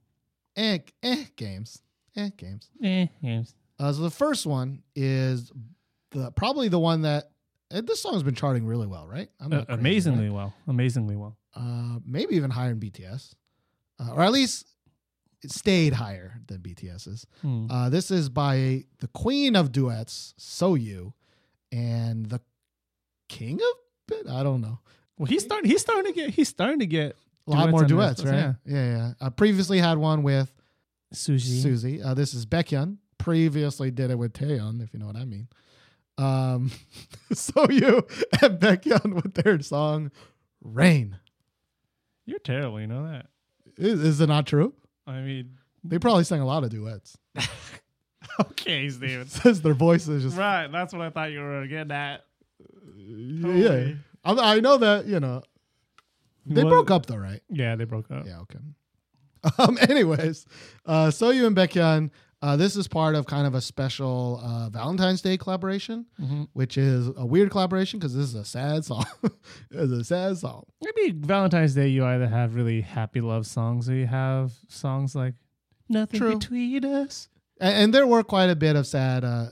[0.55, 1.81] eh, eh games.
[2.15, 2.69] Eh games.
[2.83, 3.55] Eh, games.
[3.79, 5.51] Uh, so the first one is
[6.11, 7.31] the probably the one that
[7.71, 9.29] eh, this song's been charting really well, right?
[9.39, 10.33] I'm Uh, crazy, amazingly right?
[10.33, 10.53] well.
[10.67, 11.37] Amazingly well.
[11.55, 13.35] Uh, maybe even higher than BTS,
[13.99, 14.65] uh, or at least
[15.43, 17.25] it stayed higher than BTS's.
[17.41, 17.69] Hmm.
[17.69, 21.13] Uh, this is by the queen of duets, Soyou,
[21.71, 22.39] and the
[23.29, 24.27] king of it.
[24.29, 24.79] I don't know.
[25.17, 25.69] well, he's starting.
[25.69, 26.29] He's starting to get.
[26.31, 27.15] He's starting to get
[27.47, 28.55] A lot Duets more duets, list, right?
[28.65, 29.13] Yeah, yeah.
[29.19, 30.51] I previously had one with
[31.11, 31.59] Suzy.
[31.59, 32.01] Susie.
[32.01, 32.97] Uh, this is Baekhyun.
[33.17, 35.47] Previously did it with Taeyeon, if you know what I mean.
[36.17, 36.71] Um,
[37.33, 38.03] Soyou
[38.41, 40.11] and Baekhyun with their song
[40.61, 41.17] "Rain."
[42.25, 42.79] You're terrible.
[42.79, 43.27] You know that.
[43.77, 44.73] Is, is it not true?
[45.05, 47.17] I mean, They probably sang a lot of duets.
[48.39, 49.27] okay, Steven.
[49.27, 50.67] Says their voices just right.
[50.67, 52.21] That's what I thought you were getting at.
[52.95, 53.93] yeah.
[54.23, 55.43] I, I know that you know
[56.45, 57.41] they What- broke up though, right?
[57.49, 58.25] Yeah, they broke up.
[58.25, 58.39] Yeah.
[58.41, 58.59] Okay.
[59.59, 59.77] Um.
[59.89, 60.45] Anyways,
[60.85, 62.11] uh, Soyou and Baekhyun.
[62.41, 66.47] Uh, this is part of kind of a special uh, Valentine's Day collaboration, Mhm.
[66.53, 69.05] which is a weird collaboration because this is a sad song.
[69.71, 70.63] it's a sad song.
[70.81, 75.35] Maybe Valentine's Day, you either have really happy love songs or you have songs like
[75.89, 76.37] Nothing True.
[76.39, 77.27] Between Us.
[77.61, 79.47] and, and there were quite a bit of sad uh,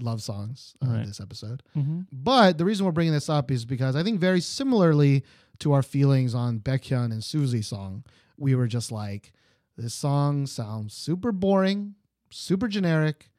[0.00, 1.06] love songs uh, Right.
[1.06, 1.62] this episode.
[1.76, 2.00] Mm-hmm.
[2.12, 5.24] But the reason we're bringing this up is because I think very similarly
[5.60, 8.04] to our feelings on Baekhyun and Suzy's song,
[8.36, 9.32] we were just like,
[9.76, 11.94] this song sounds super boring,
[12.30, 13.30] super generic,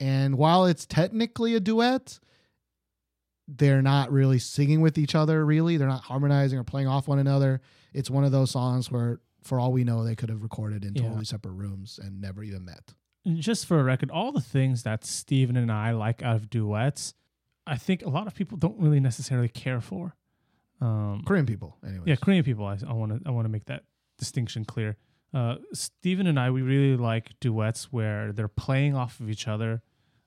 [0.00, 2.18] and while it's technically a duet,
[3.46, 5.44] they're not really singing with each other.
[5.44, 7.60] Really, they're not harmonizing or playing off one another.
[7.92, 10.94] It's one of those songs where, for all we know, they could have recorded in
[10.94, 11.02] Yeah.
[11.02, 12.94] totally separate rooms and never even met.
[13.26, 16.50] And just for a record, all the things that Steven and I like out of
[16.50, 17.14] duets,
[17.66, 20.16] I think a lot of people don't really necessarily care for.
[20.80, 22.04] Um, Korean people, anyway.
[22.06, 22.66] yeah, Korean people.
[22.66, 23.84] I want to I want to make that
[24.18, 24.96] distinction clear.
[25.32, 29.82] Uh, Steven and I, we really like duets where they're playing off of each other.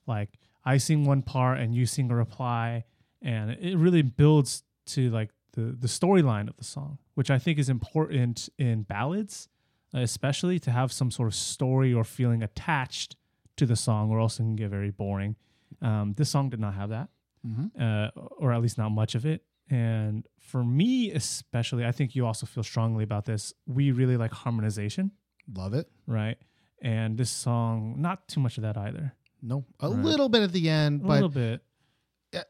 [0.06, 0.30] Like
[0.64, 2.84] I sing one part and you sing a reply,
[3.22, 7.58] and it really builds to like the the storyline of the song, which I think
[7.58, 9.48] is important in ballads,
[9.94, 13.16] uh, especially to have some sort of story or feeling attached
[13.56, 15.36] to the song, or else it can get very boring.
[15.82, 17.08] Um, this song did not have that
[17.46, 17.70] Mhm.
[17.80, 19.44] uh, or at least not much of it.
[19.70, 23.52] And for me, especially, I think you also feel strongly about this.
[23.66, 25.10] We really like harmonization,
[25.52, 25.90] Love it.
[26.06, 26.38] right?
[26.80, 29.12] And this song, not too much of that either.
[29.42, 30.04] No, a Right.
[30.04, 31.62] little bit at the end, A but little bit.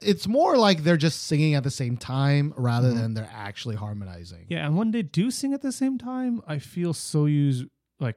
[0.00, 2.96] it's more like they're just singing at the same time rather Mhm.
[2.96, 4.46] than they're actually harmonizing.
[4.48, 4.66] Yeah.
[4.66, 7.64] And when they do sing at the same time, I feel Soyou's
[8.00, 8.16] like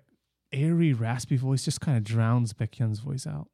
[0.52, 3.50] airy, raspy voice just kind of drowns Baekhyun's voice out.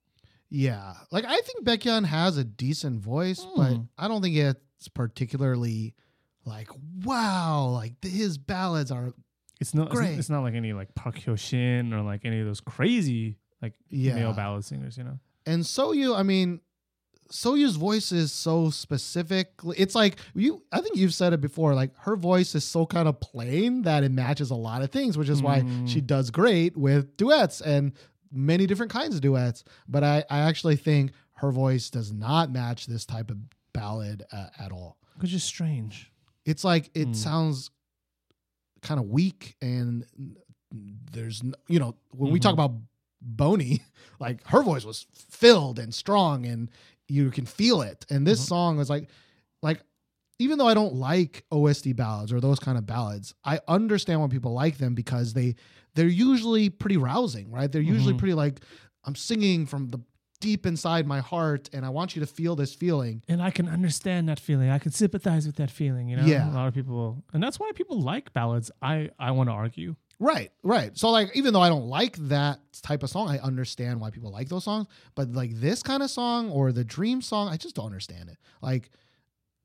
[0.50, 0.94] Yeah.
[1.12, 3.88] Like I think Baekhyun has a decent voice, but Mm.
[3.98, 5.94] I don't think it's particularly
[6.46, 6.70] like
[7.04, 9.14] wow, like his ballads are
[9.60, 9.88] It's not.
[9.88, 10.18] It's, Great.
[10.20, 13.74] it's not like any like Park Hyo Shin or like any of those crazy like
[13.90, 14.16] Yeah.
[14.16, 14.98] male ballad singers.
[14.98, 15.20] You know.
[15.46, 16.62] and Soyou, I mean
[17.30, 19.52] Soyou's voice is so specific.
[19.76, 23.08] It's like you I think you've said it before, like her voice is so kind
[23.10, 25.90] of plain that it matches a lot of things, which is why Mm.
[25.90, 27.92] she does great with duets and
[28.32, 29.64] many different kinds of duets.
[29.88, 33.38] But I, I actually think her voice does not match this type of
[33.74, 34.98] ballad uh, at all.
[35.20, 36.12] Which is strange.
[36.46, 37.14] It's like it Hmm.
[37.14, 37.72] sounds
[38.82, 40.06] kind of weak and
[41.12, 42.54] there's you know when we talk Mhm.
[42.54, 42.72] about
[43.22, 43.82] Boney,
[44.20, 46.70] like her voice was filled and strong and
[47.08, 48.06] you can feel it.
[48.10, 48.48] And this Mhm.
[48.48, 49.10] song was like
[49.64, 49.82] like
[50.40, 54.28] even though I don't like OST ballads or those kind of ballads, I understand why
[54.28, 55.56] people like them because they
[55.98, 57.70] they're usually pretty rousing, right?
[57.72, 58.20] They're usually Mhm.
[58.20, 58.62] pretty like
[59.04, 60.00] I'm singing from the
[60.40, 63.24] deep inside my heart and I want you to feel this feeling.
[63.28, 64.70] and I can understand that feeling.
[64.70, 66.10] I can sympathize with that feeling.
[66.10, 66.50] You know, Yeah.
[66.50, 68.70] a lot of people, and that's why people like ballads.
[68.82, 69.96] I I want to argue.
[70.20, 70.98] Right, right.
[70.98, 74.32] So like even though I don't like that type of song, I understand why people
[74.32, 74.88] like those songs.
[75.16, 78.38] But like this kind of song or the dream song, I just don't understand it.
[78.62, 78.90] Like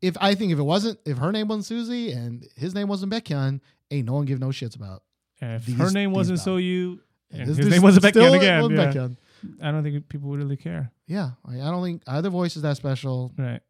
[0.01, 3.13] if I think if it wasn't if her name wasn't Suzy and his name wasn't
[3.13, 3.61] Baekhyun,
[3.91, 5.03] ain't no one give no shits about.
[5.43, 6.39] And if These- her name wasn't.
[6.39, 6.99] Soyou,
[7.31, 8.37] and his name wasn't still Baekhyun
[8.71, 9.17] again.
[9.43, 9.69] Yeah.
[9.69, 10.93] I don't think people would really care.
[11.09, 13.33] Yeah, I, I don't think either voice is that special.
[13.37, 13.61] Right.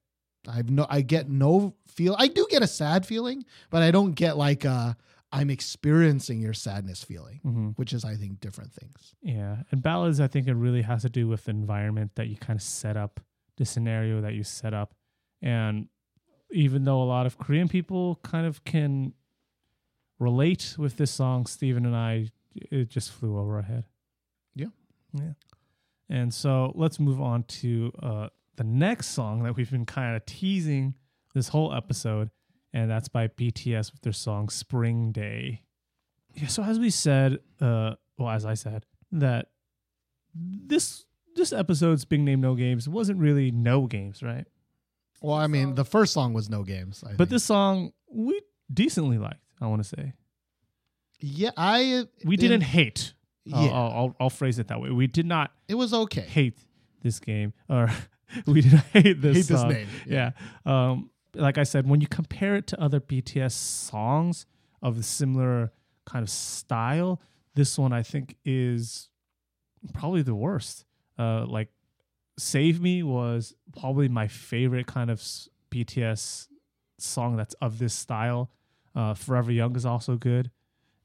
[0.46, 2.14] I've no, I get no feel.
[2.18, 4.92] I do get a sad feeling, but I don't get like uh
[5.32, 9.14] I'm experiencing your sadness feeling, hmm which is I think different things.
[9.22, 9.62] Yeah.
[9.70, 12.58] And ballads, I think it really has to do with the environment that you kind
[12.58, 13.20] of set up,
[13.56, 14.94] the scenario that you set up.
[15.40, 15.88] And
[16.50, 19.14] even though a lot of Korean people kind of can
[20.22, 23.84] relate with this song, Steven and I, it just flew over our head.
[24.54, 24.68] Yeah.
[25.14, 25.32] Yeah.
[26.08, 30.24] And so let's move on to uh, the next song that we've been kind of
[30.26, 30.94] teasing
[31.34, 32.30] this whole episode,
[32.72, 35.62] and that's by BTS with their song Spring Day.
[36.34, 39.48] Yeah, so as we said, uh, well, as I said, that
[40.34, 41.04] this
[41.34, 44.46] this episode's big name no games wasn't really no games, right?
[45.22, 47.02] Well, I mean, the first song was no games.
[47.06, 47.30] I But think.
[47.30, 48.40] this song we
[48.72, 49.40] decently liked.
[49.62, 50.12] I want to say
[51.20, 53.14] yeah, I we didn't hate.
[53.52, 54.90] I'll- Yeah, I'll, I'll I'll phrase it that way.
[54.90, 56.22] We did not it was okay.
[56.22, 56.58] hate
[57.02, 57.88] this game, or
[58.46, 59.36] we did not hate this.
[59.36, 59.68] Hate this song.
[59.70, 59.88] name.
[60.06, 60.30] Yeah.
[60.66, 64.46] Um, like I said, when you compare it to other BTS songs
[64.82, 65.72] of a similar
[66.04, 67.20] kind of style,
[67.54, 69.08] this one I think is
[69.94, 70.84] probably the worst.
[71.18, 71.68] Uh, like
[72.38, 76.48] "Save Me" was probably my favorite kind of s- BTS
[76.98, 78.50] song that's of this style.
[78.94, 80.50] Uh, "Forever Young" is also good,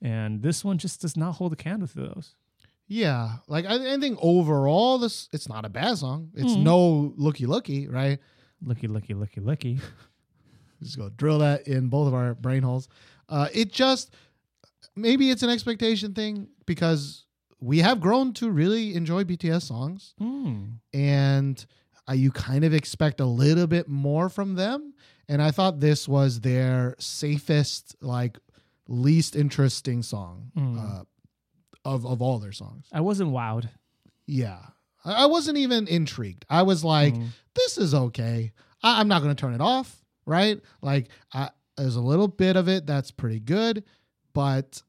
[0.01, 2.35] and this one just does not hold a candle to those.
[2.87, 6.31] Yeah, like I, I think overall, this it's not a bad song.
[6.33, 6.63] It's Mhm.
[6.63, 8.19] no looky looky, right?
[8.61, 9.79] Looky, looky, looky, looky.
[10.83, 12.87] Just go drill that in both of our brain holes.
[13.29, 14.11] Uh, it just
[14.95, 17.25] maybe it's an expectation thing because
[17.59, 20.73] we have grown to really enjoy BTS songs, Mm.
[20.93, 21.65] and
[22.07, 24.93] uh, you kind of expect a little bit more from them.
[25.29, 28.37] And I thought this was their safest, like
[28.87, 30.79] least interesting song Mm.
[30.79, 31.03] uh,
[31.85, 32.87] of of all their songs.
[32.93, 33.69] I wasn't wowed.
[34.25, 34.59] Yeah.
[35.05, 36.45] I I wasn't even intrigued.
[36.49, 37.29] I was like, Mhm.
[37.55, 38.51] this is okay.
[38.83, 40.61] I, I'm not going to turn it off, right?
[40.81, 43.83] Like, I, there's a little bit of it that's pretty good,
[44.33, 44.81] but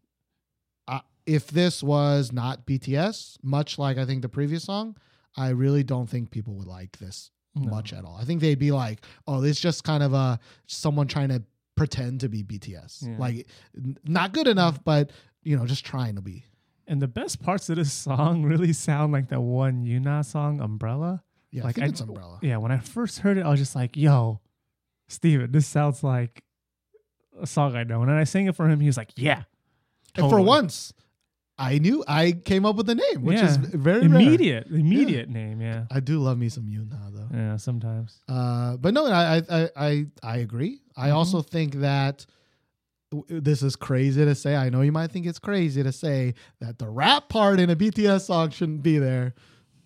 [1.27, 4.97] if this was not BTS, much like I think the previous song,
[5.37, 7.71] I really don't think people would like this No.
[7.71, 8.17] much at all.
[8.21, 11.43] I think they'd be like, oh, it's just kind of a someone trying to
[11.77, 13.07] pretend to be BTS.
[13.09, 13.17] Yeah.
[13.19, 13.47] Like,
[13.77, 15.11] n- not good enough, but
[15.43, 16.45] you know, just trying to be.
[16.87, 21.23] And the best parts of this song really sound like that one Younha song, Umbrella.
[21.51, 22.39] Yeah, Like, I I- it's Umbrella.
[22.43, 24.41] Yeah, when I first heard it, I was just like, yo,
[25.09, 26.43] Steven, this sounds like
[27.41, 28.03] a song I know.
[28.03, 28.81] And then I sang it for him.
[28.81, 29.45] He was like, yeah.
[30.15, 30.93] And for once,
[31.59, 33.65] I knew I came up with the name, which is Yeah.
[33.75, 34.21] very rare.
[34.21, 35.61] immediate, immediate name.
[35.61, 35.87] Yeah.
[35.91, 37.29] I do love me some Younha though.
[37.37, 38.21] Yeah, sometimes.
[38.29, 40.81] Uh, but no, I I I I agree.
[40.97, 41.15] I Mhm.
[41.15, 42.27] also think that
[43.11, 44.55] w- this is crazy to say.
[44.55, 47.77] I know you might think it's crazy to say that the rap part in a
[47.77, 49.35] BTS song shouldn't be there,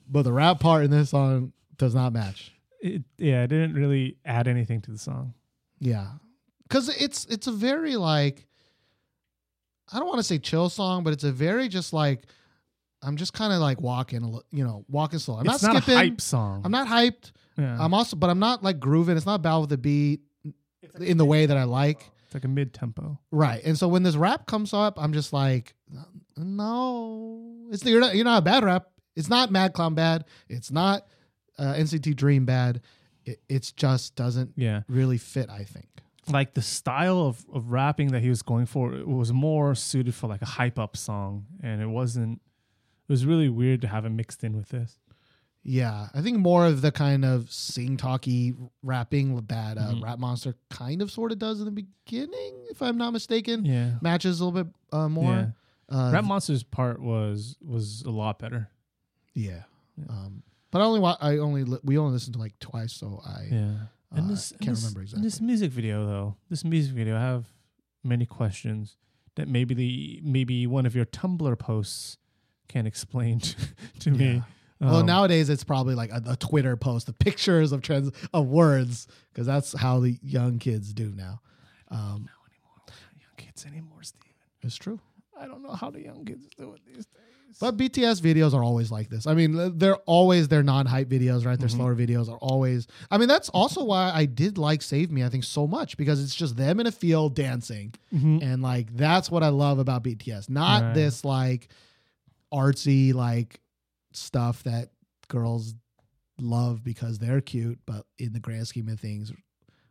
[0.08, 2.52] but the rap part in this song does not match.
[2.80, 5.34] It, yeah, it didn't really add anything to the song.
[5.78, 6.08] Yeah,
[6.64, 8.46] because it's it's a very like
[9.92, 12.24] I don't want to say chill song, but it's a very just like
[13.02, 15.36] I'm just kind of like walking, a li- you know, walking slow.
[15.36, 15.94] I'm it's not not skipping.
[16.00, 16.62] a hype song.
[16.64, 17.32] I'm not hyped.
[17.58, 17.76] Yeah.
[17.80, 19.16] I'm also, but I'm not like grooving.
[19.16, 20.20] It's not bad with the beat
[21.00, 22.08] in the way that I like.
[22.26, 23.18] it's like a mid tempo.
[23.32, 23.60] Right.
[23.64, 25.74] And so when this rap comes up, I'm just like,
[26.36, 28.86] no, it's you're not you're not a bad rap.
[29.16, 30.24] It's not Mad Clown bad.
[30.48, 31.06] It's not
[31.58, 32.80] uh, NCT Dream bad.
[33.24, 34.82] It it's just doesn't Yeah.
[34.88, 35.50] really fit.
[35.50, 35.88] I think.
[36.28, 40.14] Like the style of, of rapping that he was going for it was more suited
[40.14, 41.46] for like a hype up song.
[41.62, 42.40] And it wasn't,
[43.08, 44.98] it was really weird to have it mixed in with this.
[45.64, 48.52] Yeah, I think more of the kind of sing talky
[48.82, 50.02] rapping that uh, Mhm.
[50.02, 53.64] Rap Monster kind of sort of does in the beginning, if I'm not mistaken.
[53.64, 53.92] Yeah.
[54.00, 55.08] Matches a little bit uh, Yeah.
[55.08, 55.54] more.
[55.88, 58.70] Uh, Rap Monster's part was was a lot better.
[59.34, 59.62] Yeah.
[59.96, 60.04] Yeah.
[60.08, 60.42] Um,
[60.72, 63.48] but I only wa- I only li- we only listened to like twice, so I
[63.50, 63.74] Yeah.
[64.14, 67.16] And uh, this can't and this, remember and this music video though, this music video,
[67.16, 67.46] I have
[68.04, 68.96] many questions
[69.36, 72.18] that maybe the maybe one of your Tumblr posts
[72.68, 73.56] can explain to,
[74.00, 74.42] to me.
[74.80, 78.46] well, Um, nowadays it's probably like a, a Twitter post of pictures of trends of
[78.48, 81.40] words because that's how the young kids do now.
[81.88, 82.78] Um, not anymore.
[82.88, 84.32] We're not young kids anymore, Steven.
[84.62, 85.00] it's true.
[85.38, 87.31] I don't know how the young kids do it these days.
[87.60, 89.26] But BTS videos are always like this.
[89.26, 91.58] I mean, they're always their non-hype videos, right?
[91.58, 91.72] Their Mhm.
[91.76, 92.86] slower videos are always.
[93.10, 95.22] I mean, that's also why I did like Save Me.
[95.22, 98.42] I think so much because it's just them in a field dancing, Mhm.
[98.42, 100.48] and like that's what I love about BTS.
[100.48, 100.94] Not Right.
[100.94, 101.68] this like
[102.52, 103.60] artsy like
[104.12, 104.90] stuff that
[105.28, 105.74] girls
[106.38, 109.32] love because they're cute, but in the grand scheme of things,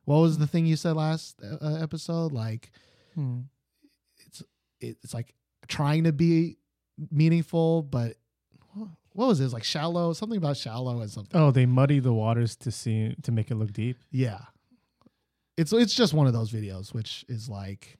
[0.05, 2.31] what was the thing you said last uh, uh, episode?
[2.31, 2.71] Like
[3.15, 3.41] Hmm.
[4.25, 4.43] it's
[4.79, 5.33] it's like
[5.67, 6.57] trying to be
[7.09, 8.17] meaningful, but
[9.13, 9.45] what was it?
[9.45, 11.39] It's like shallow, something about shallow and something.
[11.39, 13.97] Oh, they muddy the waters to see to make it look deep.
[14.11, 14.39] Yeah,
[15.57, 17.97] it's it's just one of those videos, which is like,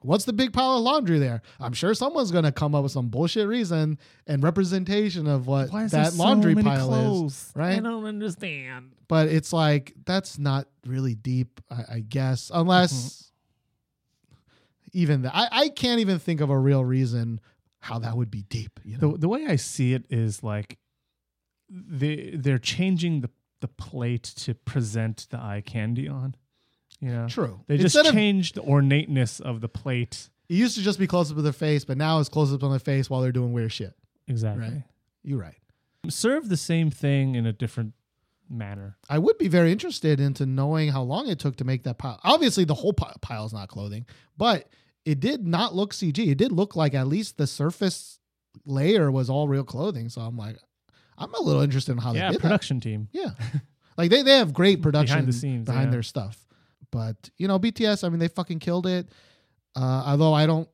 [0.00, 1.42] what's the big pile of laundry there?
[1.58, 5.84] I'm sure someone's gonna come up with some bullshit reason and representation of what Why
[5.84, 7.50] is there that so laundry many pile is.
[7.56, 7.76] right?
[7.76, 8.92] I don't understand.
[9.08, 12.92] But it's like that's not really deep, I, I guess, unless
[14.92, 14.98] Mm-hmm.
[14.98, 15.34] even that.
[15.34, 17.40] I, I can't even think of a real reason
[17.82, 18.80] how that would be deep.
[18.84, 19.12] You know?
[19.12, 20.78] The the way I see it is like
[21.68, 23.30] they they're changing the
[23.60, 26.34] the plate to present the eye candy on.
[27.00, 27.60] You know, True.
[27.66, 30.28] they just Instead of- changed the ornateness of the plate.
[30.48, 32.62] It used to just be close up of their face, but now it's close up
[32.62, 33.94] on their face while they're doing weird shit.
[34.28, 34.64] Exactly.
[34.68, 34.82] Right.
[35.24, 35.56] You're right.
[36.08, 37.94] Serve the same thing in a different
[38.50, 38.98] manner.
[39.08, 42.20] I would be very interested into knowing how long it took to make that pile.
[42.22, 44.04] Obviously, the whole pile is not clothing,
[44.36, 44.68] but
[45.04, 46.18] it did not look CG.
[46.28, 48.18] It did look like at least the surface
[48.64, 50.08] layer was all real clothing.
[50.08, 50.56] So I'm like,
[51.18, 53.08] I'm a little interested in how yeah, they did production team.
[53.12, 53.30] Yeah,
[53.96, 55.90] like they they have great production Behind the scenes, behind yeah.
[55.92, 56.38] their stuff.
[56.90, 58.04] But you know, BTS.
[58.04, 59.08] I mean, they fucking killed it.
[59.74, 60.68] Uh, although I don't.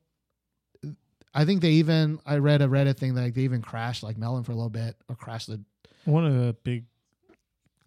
[1.33, 4.17] I think they even I read a Reddit thing that like they even crashed like
[4.17, 5.61] Melon for a little bit or crashed the
[6.05, 6.85] One of the big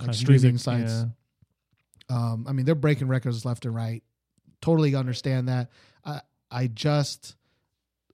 [0.00, 0.92] like streaming music- sites.
[0.92, 1.04] yeah.
[2.08, 4.02] Um, I mean, they're breaking records left and right.
[4.60, 5.70] Totally understand that.
[6.52, 7.36] I just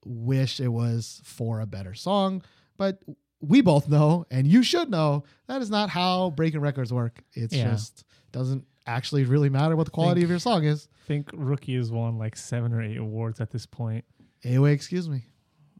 [0.05, 2.41] wish it was for a better song,
[2.77, 2.99] but
[3.41, 7.21] we both know, and you should know, that is not how breaking records work.
[7.33, 7.71] It's Yeah.
[7.71, 10.87] just doesn't actually really matter what the quality Think- of your song is.
[11.03, 14.05] I think Rookie has won like seven or eight awards at this point.
[14.43, 15.25] Anyway, excuse me,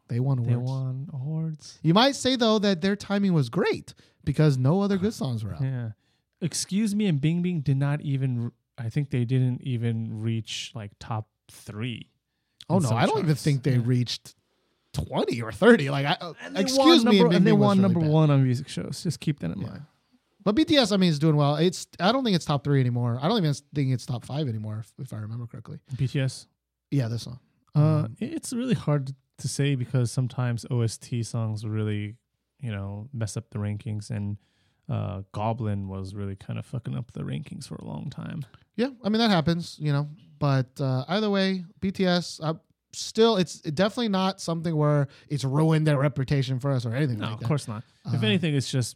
[0.09, 0.51] they won awards.
[0.51, 1.79] They won awards.
[1.81, 3.93] You might say though that their timing was great
[4.25, 5.61] because no other good songs were out.
[5.61, 5.91] Yeah.
[6.41, 10.91] Excuse me and Bing Bing did not even I think they didn't even reach like
[10.99, 12.09] top 3.
[12.69, 13.81] Oh no, I don't even think they Yeah.
[13.83, 14.35] reached
[14.93, 15.89] twenty or thirty.
[15.89, 18.09] Like, I, excuse me, number, and they Big Bang was won number bad.
[18.09, 19.01] one on music shows.
[19.03, 19.67] Just keep that in Yeah.
[19.67, 19.81] mind.
[20.43, 21.55] But BTS, I mean, is doing well.
[21.57, 23.19] It's I don't think it's top three anymore.
[23.21, 25.79] I don't even think it's top five anymore, if, if I remember correctly.
[25.95, 26.47] BTS.
[26.91, 27.39] Yeah, this song.
[27.75, 32.15] Uh, Um, it's really hard to say because sometimes OST songs really,
[32.61, 34.37] you know, mess up the rankings, and
[34.89, 38.45] uh, Goblin was really kind of fucking up the rankings for a long time.
[38.75, 40.09] Yeah, I mean that happens, you know.
[40.39, 42.53] But uh, either way, BTS uh,
[42.93, 47.25] still it's definitely not something where it's ruined their reputation for us or anything No,
[47.25, 47.45] like of that.
[47.47, 47.83] course not.
[48.05, 48.95] if Uh, anything, it's just,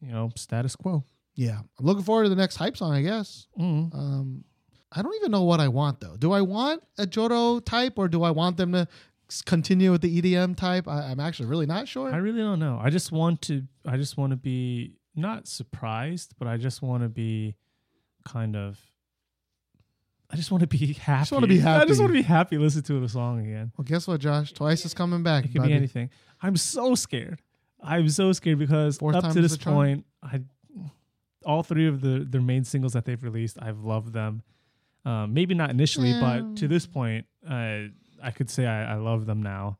[0.00, 1.04] you know, status quo.
[1.34, 2.92] Yeah, I'm looking forward to the next hype song.
[2.92, 3.48] I guess.
[3.58, 3.94] Mm.
[3.94, 4.44] Um,
[4.92, 6.16] I don't even know what I want though.
[6.16, 8.86] Do I want a Joro type or do I want them to
[9.46, 10.86] continue with the EDM type?
[10.86, 12.12] I, I'm actually really not sure.
[12.12, 12.78] I really don't know.
[12.80, 13.62] I just want to.
[13.86, 17.56] I just want to be not surprised, but I just want to be
[18.24, 18.78] kind of.
[20.30, 21.12] I just want to be happy.
[21.12, 21.82] I just wanna be happy.
[21.82, 22.58] I just want to be happy.
[22.58, 23.72] Listen to the song again.
[23.76, 24.52] well, guess what, Josh?
[24.52, 25.44] Twice is coming back.
[25.44, 25.70] It could buddy.
[25.70, 26.10] be anything.
[26.40, 27.42] I'm so scared.
[27.82, 30.40] I'm so scared because up to this point, I
[31.44, 34.42] all three of the their main singles that they've released, I've loved them.
[35.04, 37.80] Um, maybe not initially, but to this point, uh,
[38.22, 39.78] I could say I, I love them now.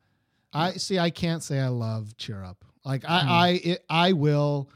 [0.53, 0.99] I see.
[0.99, 2.65] I can't say I love Cheer Up.
[2.85, 3.05] Like.
[3.09, 4.69] I, I, it, I will.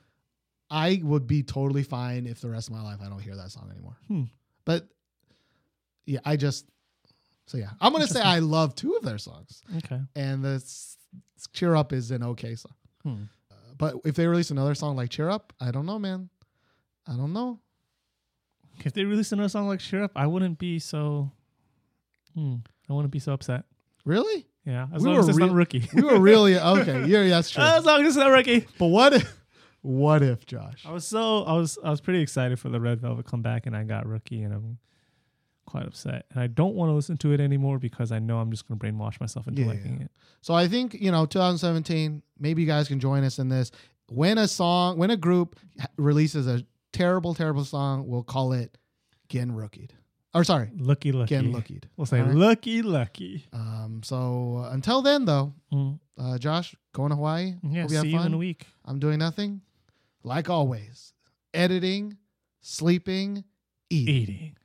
[0.71, 3.51] I would be totally fine if the rest of my life I don't hear that
[3.51, 3.97] song anymore.
[4.09, 4.23] Hmm.
[4.65, 4.89] But
[6.07, 6.67] yeah, I just.
[7.47, 10.01] So yeah, I'm gonna say I love two of their songs, Okay.
[10.17, 10.61] and the
[11.53, 12.73] Cheer Up is an okay song.
[13.05, 13.15] Hmm.
[13.51, 16.29] Uh, but if they release another song like Cheer Up, I don't know, man.
[17.07, 17.61] I don't know.
[18.85, 21.31] If they release another song like "Cheer Up," I wouldn't be so.
[22.35, 22.57] Hmm,
[22.91, 23.65] I wouldn't be so upset.
[24.05, 24.47] Really?
[24.65, 25.89] Yeah, as We long as it's real- not rookie.
[25.95, 27.05] We were really okay.
[27.07, 27.63] Yeah, that's true.
[27.63, 28.67] as long as it's not rookie.
[28.79, 29.36] But what if?
[29.87, 30.85] What if, Josh?
[30.85, 33.77] I was so I was I was pretty excited for the Red Velvet comeback, and
[33.77, 34.79] I got rookie, and I'm
[35.67, 36.27] quite upset.
[36.31, 38.79] And I don't want to listen to it anymore because I know I'm just going
[38.79, 40.05] to brainwash myself into Yeah, liking yeah.
[40.07, 40.11] it.
[40.43, 42.23] So I think you know 2017.
[42.39, 43.71] Maybe you guys can join us in this.
[44.09, 45.57] When a song, when a group
[45.97, 48.77] releases a terrible, terrible song, we'll call it
[49.29, 49.91] "Gen Rookied."
[50.35, 51.29] Or sorry, Lucky, lucky.
[51.35, 52.35] "Gen Lookied." We'll say right?
[52.35, 53.47] lucky, lucky.
[53.53, 54.03] Um.
[54.05, 55.99] So uh, until then, though, Mm.
[56.19, 57.55] uh, Josh, going to Hawaii.
[57.63, 58.27] Yeah, Hope you have see you fun.
[58.27, 58.67] in a week.
[58.85, 59.63] I'm doing nothing.
[60.27, 61.13] Like always,
[61.55, 62.17] editing,
[62.61, 63.45] sleeping,
[63.89, 64.15] eating.
[64.15, 64.57] Eating.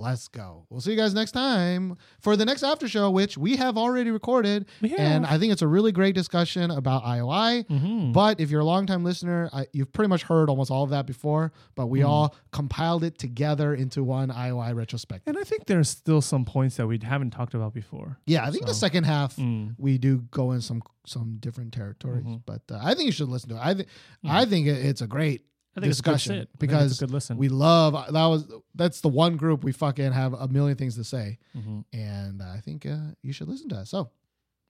[0.00, 0.66] Let's go.
[0.70, 4.10] We'll see you guys next time for the next after show, which we have already
[4.10, 4.66] recorded.
[4.80, 5.26] We And.
[5.26, 7.64] I think it's a really great discussion about IOI.
[7.68, 8.12] Mhm.
[8.12, 11.06] But if you're a longtime listener, I, you've pretty much heard almost all of that
[11.06, 11.52] before.
[11.74, 12.06] But we Hmm.
[12.06, 15.34] all compiled it together into one IOI retrospective.
[15.34, 18.18] And I think there's still some points that we haven't talked about before.
[18.26, 19.74] Yeah, I think the second half Mm.
[19.78, 22.24] we do go in some some different territories.
[22.24, 22.42] Mhm.
[22.46, 23.60] But uh, I think you should listen to it.
[23.62, 23.88] I think
[24.24, 25.44] I think it, it's a great
[25.76, 26.48] I think discussion it's good sit.
[26.54, 27.36] I think because it's a good listen.
[27.38, 31.04] we love that was that's the one group we fucking have a million things to
[31.04, 31.38] say.
[31.56, 31.84] Mhm.
[31.92, 33.90] and I think uh, you should listen to us.
[33.90, 34.10] So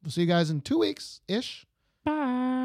[0.02, 1.66] we'll see you guys in two weeks ish.
[2.04, 2.58] Bye.